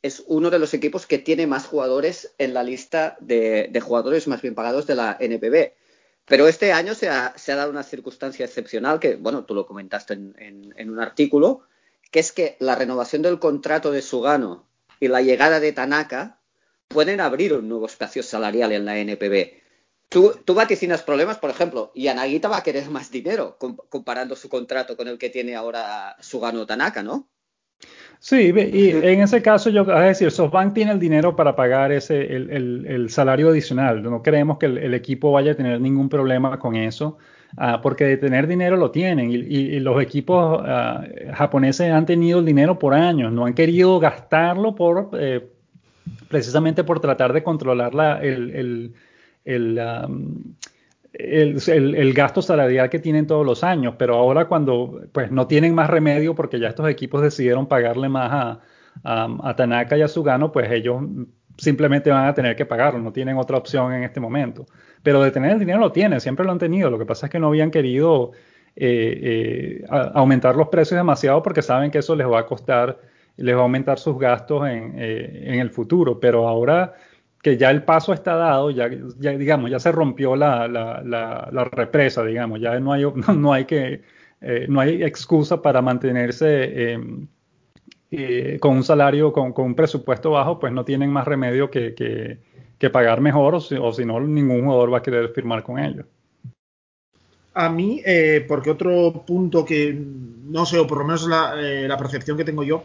[0.05, 4.43] es uno de los equipos que tiene más jugadores en la lista de, jugadores más
[4.43, 5.73] bien pagados de la NPB.
[6.27, 10.90] Pero este año se ha, dado una circunstancia excepcional que, bueno, tú lo comentaste en,
[10.90, 11.62] un artículo,
[12.11, 14.69] que es que la renovación del contrato de Sugano
[15.01, 16.38] y la llegada de Tanaka
[16.88, 19.55] pueden abrir un nuevo espacio salarial en la NPB.
[20.11, 23.57] Tú, tú vaticinas problemas, por ejemplo, y Anaguita va a querer más dinero
[23.88, 27.27] comparando su contrato con el que tiene ahora Sugano Tanaka, ¿no?
[28.25, 32.35] Sí, y en ese caso yo, es decir, SoftBank tiene el dinero para pagar ese,
[32.35, 34.03] el, salario adicional.
[34.03, 37.19] No creemos que el, equipo vaya a tener ningún problema con eso,
[37.59, 39.31] ah, porque de tener dinero lo tienen.
[39.31, 44.75] Y, los equipos ah, japoneses han tenido el dinero por años, no han querido gastarlo
[44.75, 45.47] por eh,
[46.31, 48.95] precisamente por tratar de controlar la, el,
[51.18, 55.88] el, gasto salarial que tienen todos los años, pero ahora cuando pues no tienen más
[55.88, 58.61] remedio porque ya estos equipos decidieron pagarle más
[59.03, 61.03] a, a, Tanaka y a Sugano, pues ellos
[61.57, 64.66] simplemente van a tener que pagarlo, no tienen otra opción en este momento.
[65.03, 67.33] Pero de tener el dinero lo tienen, siempre lo han tenido, lo que pasa es
[67.33, 68.33] que no habían querido
[68.74, 72.98] eh, eh, aumentar los precios demasiado porque saben que eso les va a costar,
[73.37, 76.94] les va a aumentar sus gastos en, eh, en el futuro, pero ahora
[77.44, 82.59] que ya el paso está dado, ya, digamos, ya se rompió la, la, represa, digamos,
[82.59, 83.04] ya no hay,
[83.37, 84.00] no, hay que,
[84.40, 87.28] eh, no hay excusa para mantenerse em,
[88.11, 92.38] eh, con un salario, con, un presupuesto bajo, pues no tienen más remedio que, que,
[92.90, 96.07] pagar mejor o si, o si, no, ningún jugador va a querer firmar con ellos.
[97.54, 99.94] A mí, eh, porque otro punto que
[100.44, 102.83] no sé, o por lo menos la, la percepción que tengo yo,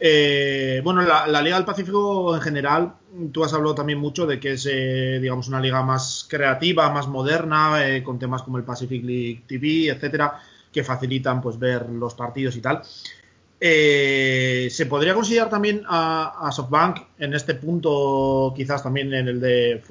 [0.00, 2.94] eh, bueno, la, Liga del Pacífico en general,
[3.32, 7.08] tú has hablado también mucho de que es, eh, digamos, una liga más creativa, más
[7.08, 10.40] moderna, eh, con temas como el Pacific League TV, etcétera,
[10.72, 12.82] que facilitan pues ver los partidos y tal.
[13.60, 19.82] se podría considerar también a, SoftBank en este punto, quizás también en el de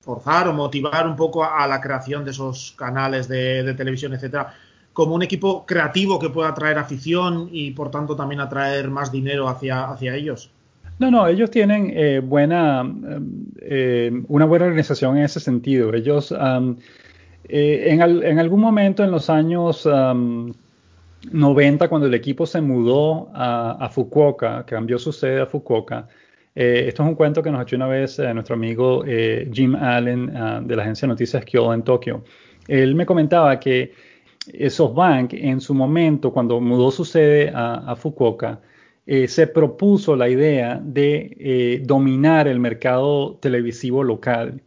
[0.00, 4.54] forzar o motivar un poco a, la creación de esos canales de televisión, etcétera,
[4.96, 9.46] como un equipo creativo que pueda atraer afición y por tanto también atraer más dinero
[9.46, 10.50] hacia, hacia ellos.
[10.98, 12.90] No, no, ellos tienen eh, buena,
[13.60, 15.92] eh, una buena organización en ese sentido.
[15.92, 19.86] Ellos, eh, en, algún momento en los años
[21.30, 26.08] 90, cuando el equipo se mudó a, Fukuoka, cambió su sede a Fukuoka,
[26.54, 29.04] esto es un cuento que nos echó una vez nuestro amigo
[29.52, 32.24] Jim Allen ah, de la agencia de noticias Kyoto en Tokio.
[32.66, 34.05] Él me comentaba que
[34.70, 38.60] SoftBank en su momento, cuando mudó su sede a, Fukuoka,
[39.06, 44.62] eh, se propuso la idea de eh, dominar el mercado televisivo local.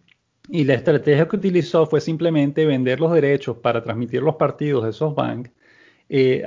[0.50, 4.94] Y la estrategia que utilizó fue simplemente vender los derechos para transmitir los partidos de
[4.94, 5.50] SoftBank
[6.10, 6.44] eh,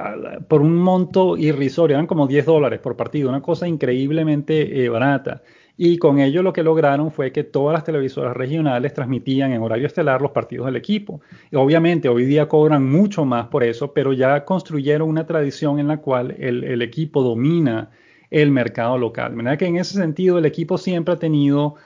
[0.48, 5.42] por un monto irrisorio, eran como 10 dólares por partido, una cosa increíblemente barata
[5.76, 9.86] y con ello lo que lograron fue que todas las televisoras regionales transmitían en horario
[9.86, 11.20] estelar los partidos del equipo.
[11.50, 15.88] Y obviamente hoy día cobran mucho más por eso, pero ya construyeron una tradición en
[15.88, 17.90] la cual el, equipo domina
[18.30, 19.30] el mercado local.
[19.30, 21.76] De manera que en ese sentido el equipo siempre ha tenido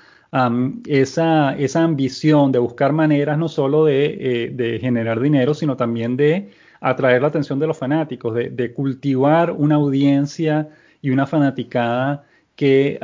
[0.86, 6.16] esa, esa, ambición de buscar maneras no solo de, eh, de, generar dinero, sino también
[6.16, 10.68] de atraer la atención de los fanáticos, de, cultivar una audiencia
[11.00, 12.98] y una fanaticada que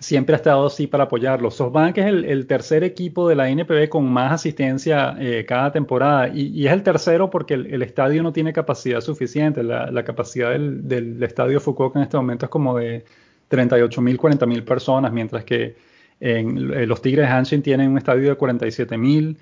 [0.00, 1.50] siempre ha estado así para apoyarlo.
[1.50, 6.66] SoftBank es el, tercer equipo de la NPB con más asistencia eh, cada temporada y,
[6.66, 9.62] es el tercero porque el, estadio no tiene capacidad suficiente.
[9.62, 13.04] La, capacidad del, estadio Fukuoka en este momento es como de
[13.48, 15.76] 38 mil, 40 mil personas, mientras que
[16.18, 19.36] en, eh, los Tigres de Hanshin tienen un estadio de 47 mil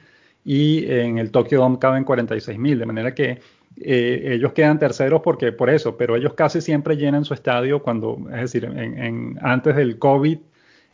[0.44, 3.38] y en el Tokyo Dome caben 46 mil, de manera que
[3.80, 8.18] eh, ellos quedan terceros porque por eso, pero ellos casi siempre llenan su estadio cuando,
[8.32, 10.38] es decir, en, antes del COVID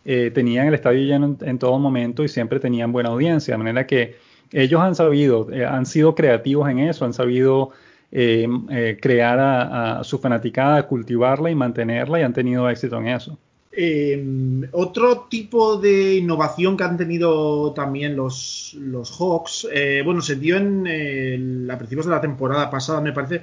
[0.05, 3.87] eh, tenían el estadio lleno en, todo momento y siempre tenían buena audiencia, de manera
[3.87, 4.17] que
[4.53, 7.71] ellos han sabido, eh, han sido creativos en eso, han sabido
[8.11, 13.37] crear a, su fanaticada, cultivarla y mantenerla y han tenido éxito en eso.
[13.77, 20.37] Em, otro tipo de innovación que han tenido también los, los Hawks, eh, bueno, se
[20.37, 23.43] dio en a principios de la temporada pasada, me parece,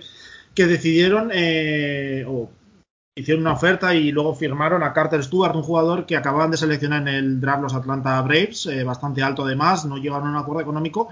[0.55, 2.49] que decidieron eh, o
[3.13, 7.01] hicieron una oferta y luego firmaron a Carter Stewart, un jugador que acababan de seleccionar
[7.01, 10.61] en el draft los Atlanta Braves, eh, bastante alto además, no llegaron a un acuerdo
[10.61, 11.09] económico.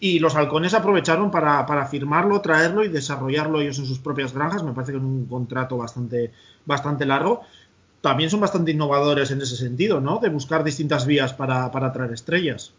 [0.00, 4.62] Y los halcones aprovecharon para, para, firmarlo, traerlo y desarrollarlo ellos en sus propias granjas.
[4.62, 6.32] Me parece que es un contrato bastante,
[6.66, 7.42] bastante largo
[8.04, 10.18] también son bastante innovadores en ese sentido, ¿no?
[10.18, 12.74] De buscar distintas vías para, para atraer estrellas.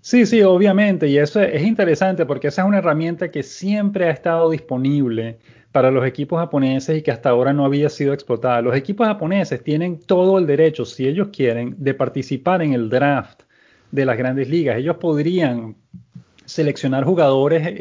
[0.00, 4.12] Sí, sí, obviamente, y eso es interesante porque esa es una herramienta que siempre ha
[4.12, 5.40] estado disponible
[5.72, 8.62] para los equipos japoneses y que hasta ahora no había sido explotada.
[8.62, 13.42] Los equipos japoneses tienen todo el derecho, si ellos quieren, de participar en el draft
[13.90, 14.76] de las grandes ligas.
[14.76, 15.74] Ellos podrían
[16.44, 17.74] seleccionar jugadores eh,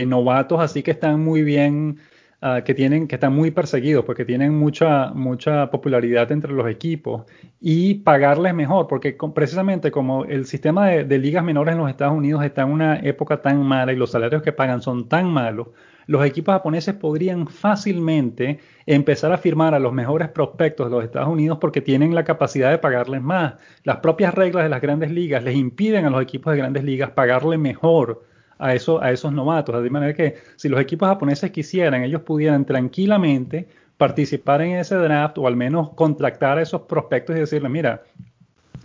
[0.00, 1.98] eh, novatos así que están muy bien
[2.42, 7.24] Ah, que tienen que están muy perseguidos porque tienen mucha mucha popularidad entre los equipos
[7.60, 12.42] y pagarles mejor porque precisamente como el sistema de, ligas menores en los Estados Unidos
[12.42, 15.68] está en una época tan mala y los salarios que pagan son tan malos
[16.06, 21.28] los equipos japoneses podrían fácilmente empezar a firmar a los mejores prospectos de los Estados
[21.28, 23.54] Unidos porque tienen la capacidad de pagarles más.
[23.84, 27.10] Las propias reglas de las grandes ligas les impiden a los equipos de grandes ligas
[27.10, 28.24] pagarle mejor
[28.60, 29.82] a, eso, a esos novatos.
[29.82, 35.38] De manera que si los equipos japoneses quisieran, ellos pudieran tranquilamente participar en ese draft
[35.38, 38.02] o al menos contractar a esos prospectos y decirle, mira,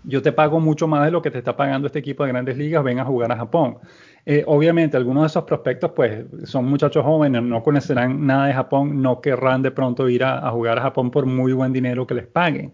[0.04, 2.58] yo te pago mucho más de lo que te está pagando este equipo de grandes
[2.58, 3.78] ligas, ven a jugar a Japón.
[4.26, 9.02] Eh, obviamente, algunos de esos prospectos, pues, son muchachos jóvenes, no conocerán nada de Japón,
[9.02, 12.14] no querrán de pronto ir a, a jugar a Japón por muy buen dinero que
[12.14, 12.74] les paguen.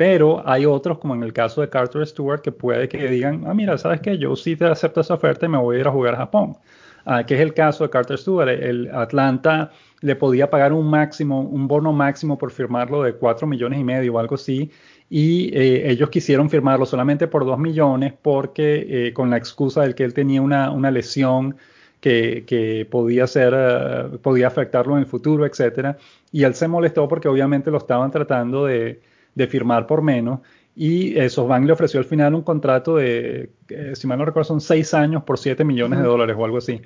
[0.00, 3.52] Pero hay otros, como en el caso de Carter Stewart, que puede que digan, ah,
[3.52, 4.16] mira, ¿sabes qué?
[4.16, 6.56] Yo sí te acepto esa oferta y me voy a ir a jugar a Japón.
[7.04, 8.48] Ah, que es el caso de Carter Stewart.
[8.48, 13.78] El Atlanta le podía pagar un máximo, un bono máximo por firmarlo de 4 millones
[13.78, 14.70] y medio o algo así.
[15.10, 19.94] Y eh, ellos quisieron firmarlo solamente por 2 millones porque eh, con la excusa de
[19.94, 21.56] que él tenía una, una lesión
[22.00, 25.98] que, que, podía ser, uh, podía afectarlo en el futuro, etcétera.
[26.32, 29.02] Y él se molestó porque obviamente lo estaban tratando de,
[29.40, 30.40] de firmar por menos.
[30.76, 34.48] Y eh, SoftBank le ofreció al final un contrato de, eh, si mal no recuerdo,
[34.48, 36.80] son seis años por 7 millones de dólares o algo así.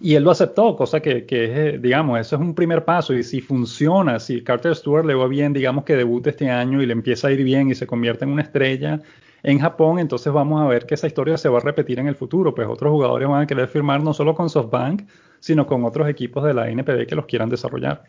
[0.00, 3.14] y él lo aceptó, cosa que, que, digamos, eso es un primer paso.
[3.14, 6.86] Y si funciona, si Carter Stewart le va bien, digamos que debute este año y
[6.86, 9.00] le empieza a ir bien y se convierte en una estrella
[9.42, 12.14] en Japón, entonces vamos a ver que esa historia se va a repetir en el
[12.14, 12.54] futuro.
[12.54, 15.02] Pues otros jugadores van a querer firmar no solo con SoftBank,
[15.40, 18.04] sino con otros equipos de la NPB que los quieran desarrollar.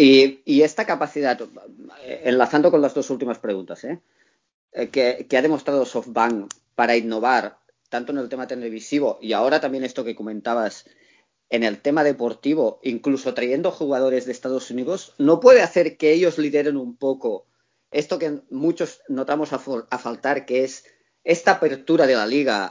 [0.00, 1.40] Y, esta capacidad,
[2.04, 4.00] enlazando con las dos últimas preguntas, ¿eh?
[4.72, 9.82] Eh, que, ha demostrado SoftBank para innovar tanto en el tema televisivo y ahora también
[9.82, 10.84] esto que comentabas
[11.50, 16.38] en el tema deportivo, incluso trayendo jugadores de Estados Unidos, no puede hacer que ellos
[16.38, 17.46] lideren un poco
[17.90, 20.84] esto que muchos notamos a, faltar, que es
[21.24, 22.70] esta apertura de la liga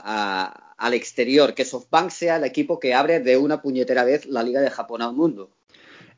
[0.78, 4.60] al exterior, que SoftBank sea el equipo que abre de una puñetera vez la liga
[4.60, 5.57] de Japón al mundo.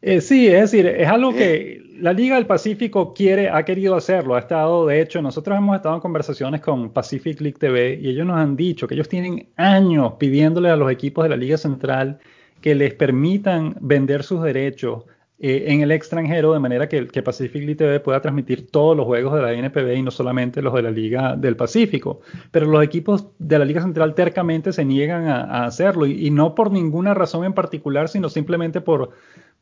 [0.03, 4.35] Eh, sí, es decir, es algo que la Liga del Pacífico quiere, ha querido hacerlo,
[4.35, 8.27] ha estado, de hecho, nosotros hemos estado en conversaciones con Pacific League TV y ellos
[8.27, 12.19] nos han dicho que ellos tienen años pidiéndole a los equipos de la Liga Central
[12.63, 15.05] que les permitan vender sus derechos
[15.39, 19.07] eh, en el extranjero, de manera que, que Pacific League TV pueda transmitir todos los
[19.07, 22.21] juegos de la NPB y no solamente los de la Liga del Pacífico.
[22.51, 26.71] Pero los equipos de la Liga Central tercamente se niegan a, hacerlo y no por
[26.71, 29.13] ninguna razón en particular, sino simplemente por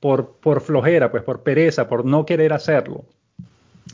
[0.00, 3.04] por, por flojera, pues por pereza, por no querer hacerlo.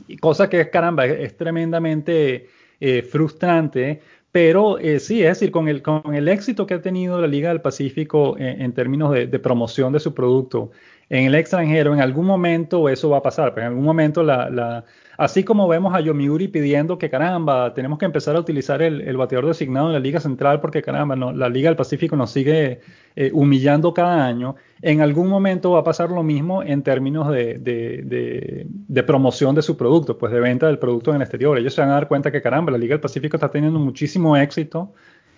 [0.09, 2.49] Y cosa que, caramba, es, tremendamente
[2.81, 4.01] eh, frustrante,
[4.33, 7.51] pero eh, sí, es decir, con el, con el éxito que ha tenido la Liga
[7.51, 10.73] del Pacífico en, términos de, promoción de su producto
[11.19, 14.51] en el extranjero, en algún momento eso va a pasar, pero en algún momento la,
[14.51, 14.85] la
[15.17, 19.47] Así como vemos a Yomiuri pidiendo que caramba, tenemos que empezar a utilizar el, bateador
[19.47, 22.81] designado en la Liga Central porque caramba, la Liga del Pacífico nos sigue
[23.15, 24.57] eh, humillando cada año.
[24.83, 29.77] En algún momento va a pasar lo mismo en términos de, de, promoción de su
[29.77, 31.59] producto, pues de venta del producto en el exterior.
[31.59, 34.37] Ellos se van a dar cuenta que caramba, la Liga del Pacífico está teniendo muchísimo
[34.37, 34.93] éxito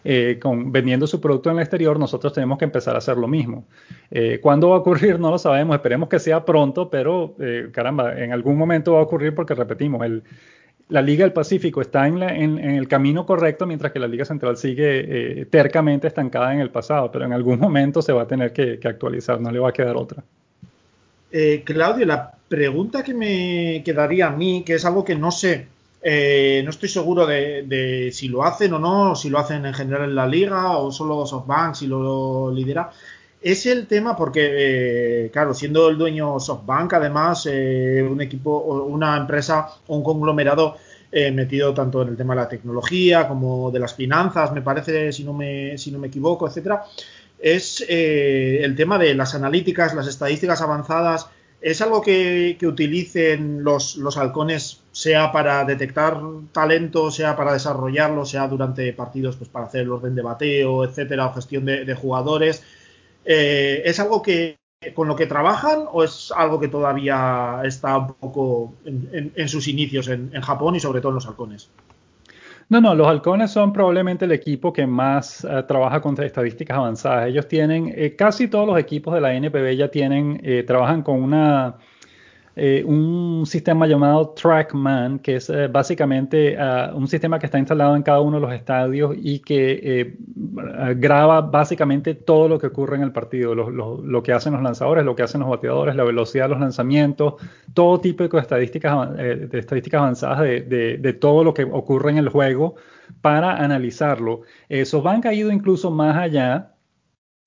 [0.08, 3.26] eh, con, vendiendo su producto en el exterior, nosotros tenemos que empezar a hacer lo
[3.26, 3.66] mismo.
[4.08, 5.18] Eh, ¿Cuándo va a ocurrir?
[5.18, 9.02] No lo sabemos, esperemos que sea pronto, pero eh, caramba, en algún momento va a
[9.02, 10.22] ocurrir porque repetimos, el,
[10.90, 15.44] la Liga del Pacífico está en, el camino correcto, mientras que la Liga Central sigue
[15.50, 18.86] tercamente estancada en el pasado, pero en algún momento se va a tener que, que
[18.86, 20.22] actualizar, no le va a quedar otra.
[21.64, 25.66] Claudio, la pregunta que me quedaría a mí, que es algo que no sé
[26.08, 30.08] eh, no estoy seguro de, si lo hacen o no, si lo hacen en general
[30.08, 32.92] en la liga o solo SoftBank, si lo lidera.
[33.42, 39.16] Es el tema porque, eh, claro, siendo el dueño SoftBank, además, eh, un equipo, una
[39.16, 40.76] empresa o un conglomerado
[41.32, 45.24] metido tanto en el tema de la tecnología como de las finanzas, me parece, si
[45.24, 46.84] no me, si no me equivoco, etcétera,
[47.38, 51.30] es el tema de las analíticas, las estadísticas avanzadas
[51.66, 56.16] ¿Es algo que, utilicen los, halcones, sea para detectar
[56.52, 61.26] talento, sea para desarrollarlo, sea durante partidos pues, para hacer el orden de bateo, etcétera,
[61.26, 62.62] o gestión de, jugadores?
[63.24, 64.58] Eh, ¿Es algo que
[64.94, 70.06] con lo que trabajan o es algo que todavía está un poco en, sus inicios
[70.06, 71.68] en, en Japón y sobre todo en los halcones?
[72.68, 77.28] No, no, los halcones son probablemente el equipo que más eh, trabaja con estadísticas avanzadas.
[77.28, 81.22] Ellos tienen, eh, casi todos los equipos de la NPB ya tienen, eh, trabajan con
[81.22, 81.76] una,
[82.58, 87.94] eh, un sistema llamado TrackMan, que es eh, básicamente ah, un sistema que está instalado
[87.94, 90.16] en cada uno de los estadios y que eh,
[90.96, 95.14] graba básicamente todo lo que ocurre en el partido, lo, que hacen los lanzadores, lo
[95.14, 97.34] que hacen los bateadores, la velocidad de los lanzamientos,
[97.74, 102.76] todo tipo de estadísticas, de estadísticas avanzadas de, todo lo que ocurre en el juego
[103.20, 104.42] para analizarlo.
[104.70, 106.72] SoftBank ha ido incluso más allá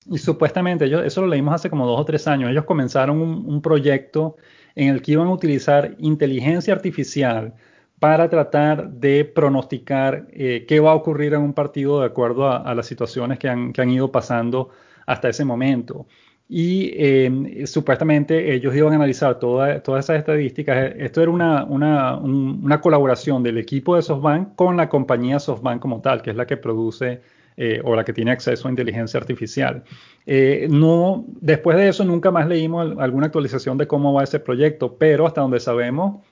[0.06, 3.60] y supuestamente, ellos, eso lo leímos hace como dos o tres años, ellos comenzaron un
[3.60, 4.36] proyecto
[4.74, 7.54] en el que iban a utilizar inteligencia artificial
[8.00, 12.74] para tratar de pronosticar eh, qué va a ocurrir en un partido de acuerdo a,
[12.74, 14.70] las situaciones que han, ido pasando
[15.06, 16.06] hasta ese momento.
[16.48, 20.94] Y em, supuestamente ellos iban a analizar todas esas estadísticas.
[20.96, 26.22] Esto era una, una, colaboración del equipo de SoftBank con la compañía SoftBank como tal,
[26.22, 27.20] que es la que produce
[27.56, 29.82] eh, o la que tiene acceso a inteligencia artificial.
[30.24, 34.96] Eh, no, después de eso nunca más leímos alguna actualización de cómo va ese proyecto,
[34.96, 36.24] pero hasta donde sabemos,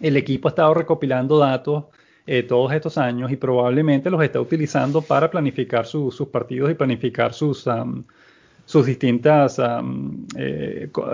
[0.00, 1.84] el equipo ha estado recopilando datos
[2.26, 7.32] eh, todos estos años y probablemente los está utilizando para planificar sus partidos y planificar
[7.32, 7.68] sus,
[8.64, 9.60] sus distintas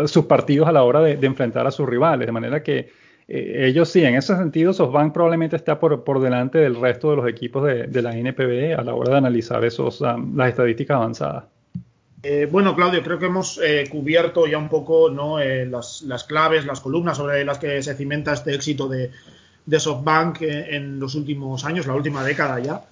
[0.06, 3.88] sus partidos a la hora de enfrentar a sus rivales, de manera que eh, ellos
[3.88, 7.64] sí, en ese sentido, SoftBank probablemente está por, por delante del resto de los equipos
[7.64, 11.44] de, de, la NPB a la hora de analizar esos, um, las estadísticas avanzadas.
[12.22, 15.38] Eh, bueno, Claudio, creo que hemos eh, cubierto ya un poco ¿no?
[15.38, 19.10] las, las, claves, las columnas sobre las que se cimenta este éxito de,
[19.64, 22.82] de SoftBank en los últimos años, la última década ya.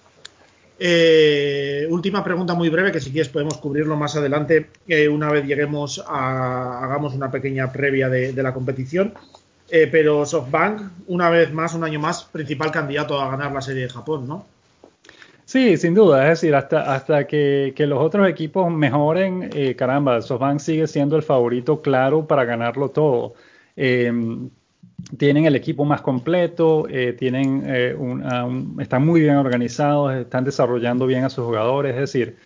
[1.89, 4.69] última pregunta muy breve, que si quieres podemos cubrirlo más adelante
[5.11, 9.15] una vez lleguemos a, hagamos una pequeña previa de, de la competición.
[9.75, 13.85] Eh, pero SoftBank, una vez más, un año más, principal candidato a ganar la serie
[13.85, 14.45] de Japón, ¿no?
[15.47, 16.25] Sí, sin duda.
[16.25, 21.23] Es decir, hasta, hasta que, los otros equipos mejoren, eh, caramba, SoftBank sigue siendo el
[21.23, 23.33] favorito claro para ganarlo todo.
[23.75, 24.51] Em,
[25.17, 27.65] tienen el equipo más completo, eh, tienen,
[28.79, 31.95] están muy bien organizados, están desarrollando bien a sus jugadores.
[31.95, 32.37] Es decir,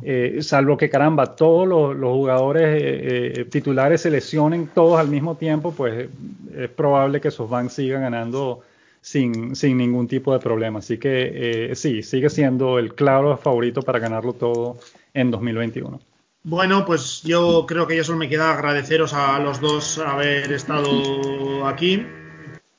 [0.00, 5.36] eh, salvo que caramba, todos los, jugadores eh, eh, titulares se lesionen todos al mismo
[5.36, 6.08] tiempo, pues
[6.56, 8.60] es probable que SoftBank siga ganando
[9.00, 10.78] sin, sin ningún tipo de problema.
[10.78, 14.78] Así que sí, sigue siendo el claro favorito para ganarlo todo
[15.12, 16.00] en 2021.
[16.44, 21.66] Bueno, pues yo creo que ya solo me queda agradeceros a los dos haber estado
[21.66, 22.04] aquí.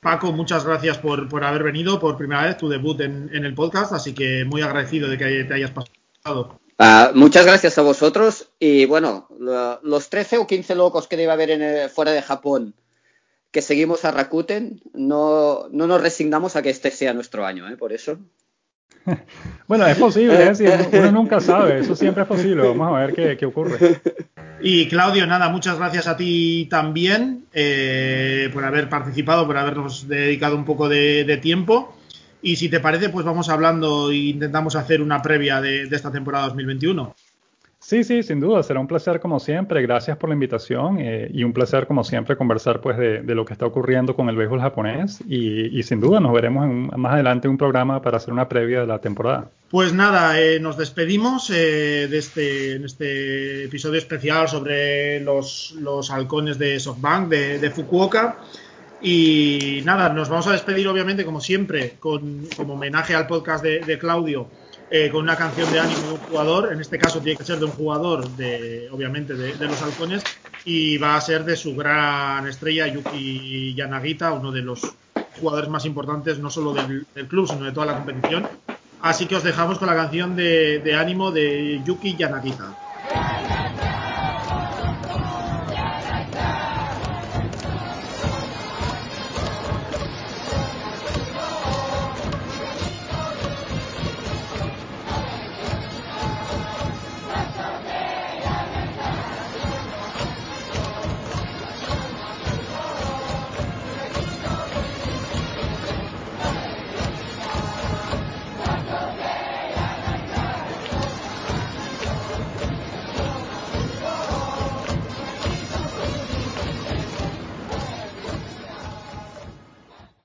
[0.00, 3.54] Paco, muchas gracias por, por haber venido por primera vez, tu debut en, en el
[3.54, 6.60] podcast, así que muy agradecido de que te hayas pasado.
[6.78, 9.28] Ah, muchas gracias a vosotros y bueno,
[9.82, 12.74] los 13 o 15 locos que debe haber en fuera de Japón
[13.54, 17.76] que seguimos a Rakuten, no, no nos resignamos a que este sea nuestro año, ¿eh?
[17.76, 18.18] por eso.
[19.66, 20.88] Bueno, es posible, ¿eh?
[20.92, 24.00] uno nunca sabe, eso siempre es posible, vamos a ver qué, ocurre.
[24.60, 30.56] Y Claudio, nada, muchas gracias a ti también eh, por haber participado, por habernos dedicado
[30.56, 31.96] un poco de tiempo.
[32.46, 36.48] Y si te parece, pues vamos hablando e intentamos hacer una previa de, esta temporada
[36.48, 37.14] 2021.
[37.78, 39.80] Sí, sí, sin duda, será un placer como siempre.
[39.80, 43.54] Gracias por la invitación eh, y un placer como siempre conversar pues de, lo que
[43.54, 46.68] está ocurriendo con el béisbol japonés y, sin duda nos veremos
[46.98, 49.50] más adelante en un programa para hacer una previa de la temporada.
[49.70, 55.74] Pues nada, eh, nos despedimos eh, de este, en este episodio especial sobre los,
[56.10, 58.36] halcones de SoftBank de, de Fukuoka.
[59.06, 63.98] Y nada, nos vamos a despedir obviamente como siempre, con, como homenaje al podcast de,
[63.98, 64.48] Claudio,
[64.90, 67.58] eh, con una canción de ánimo de un jugador, en este caso tiene que ser
[67.58, 70.24] de un jugador, de, obviamente, de, los halcones,
[70.64, 74.80] y va a ser de su gran estrella, Yuki Yanagita, uno de los
[75.38, 78.48] jugadores más importantes, no solo del, club, sino de toda la competición.
[79.02, 82.83] Así que os dejamos con la canción de, de ánimo de Yuki Yanagita.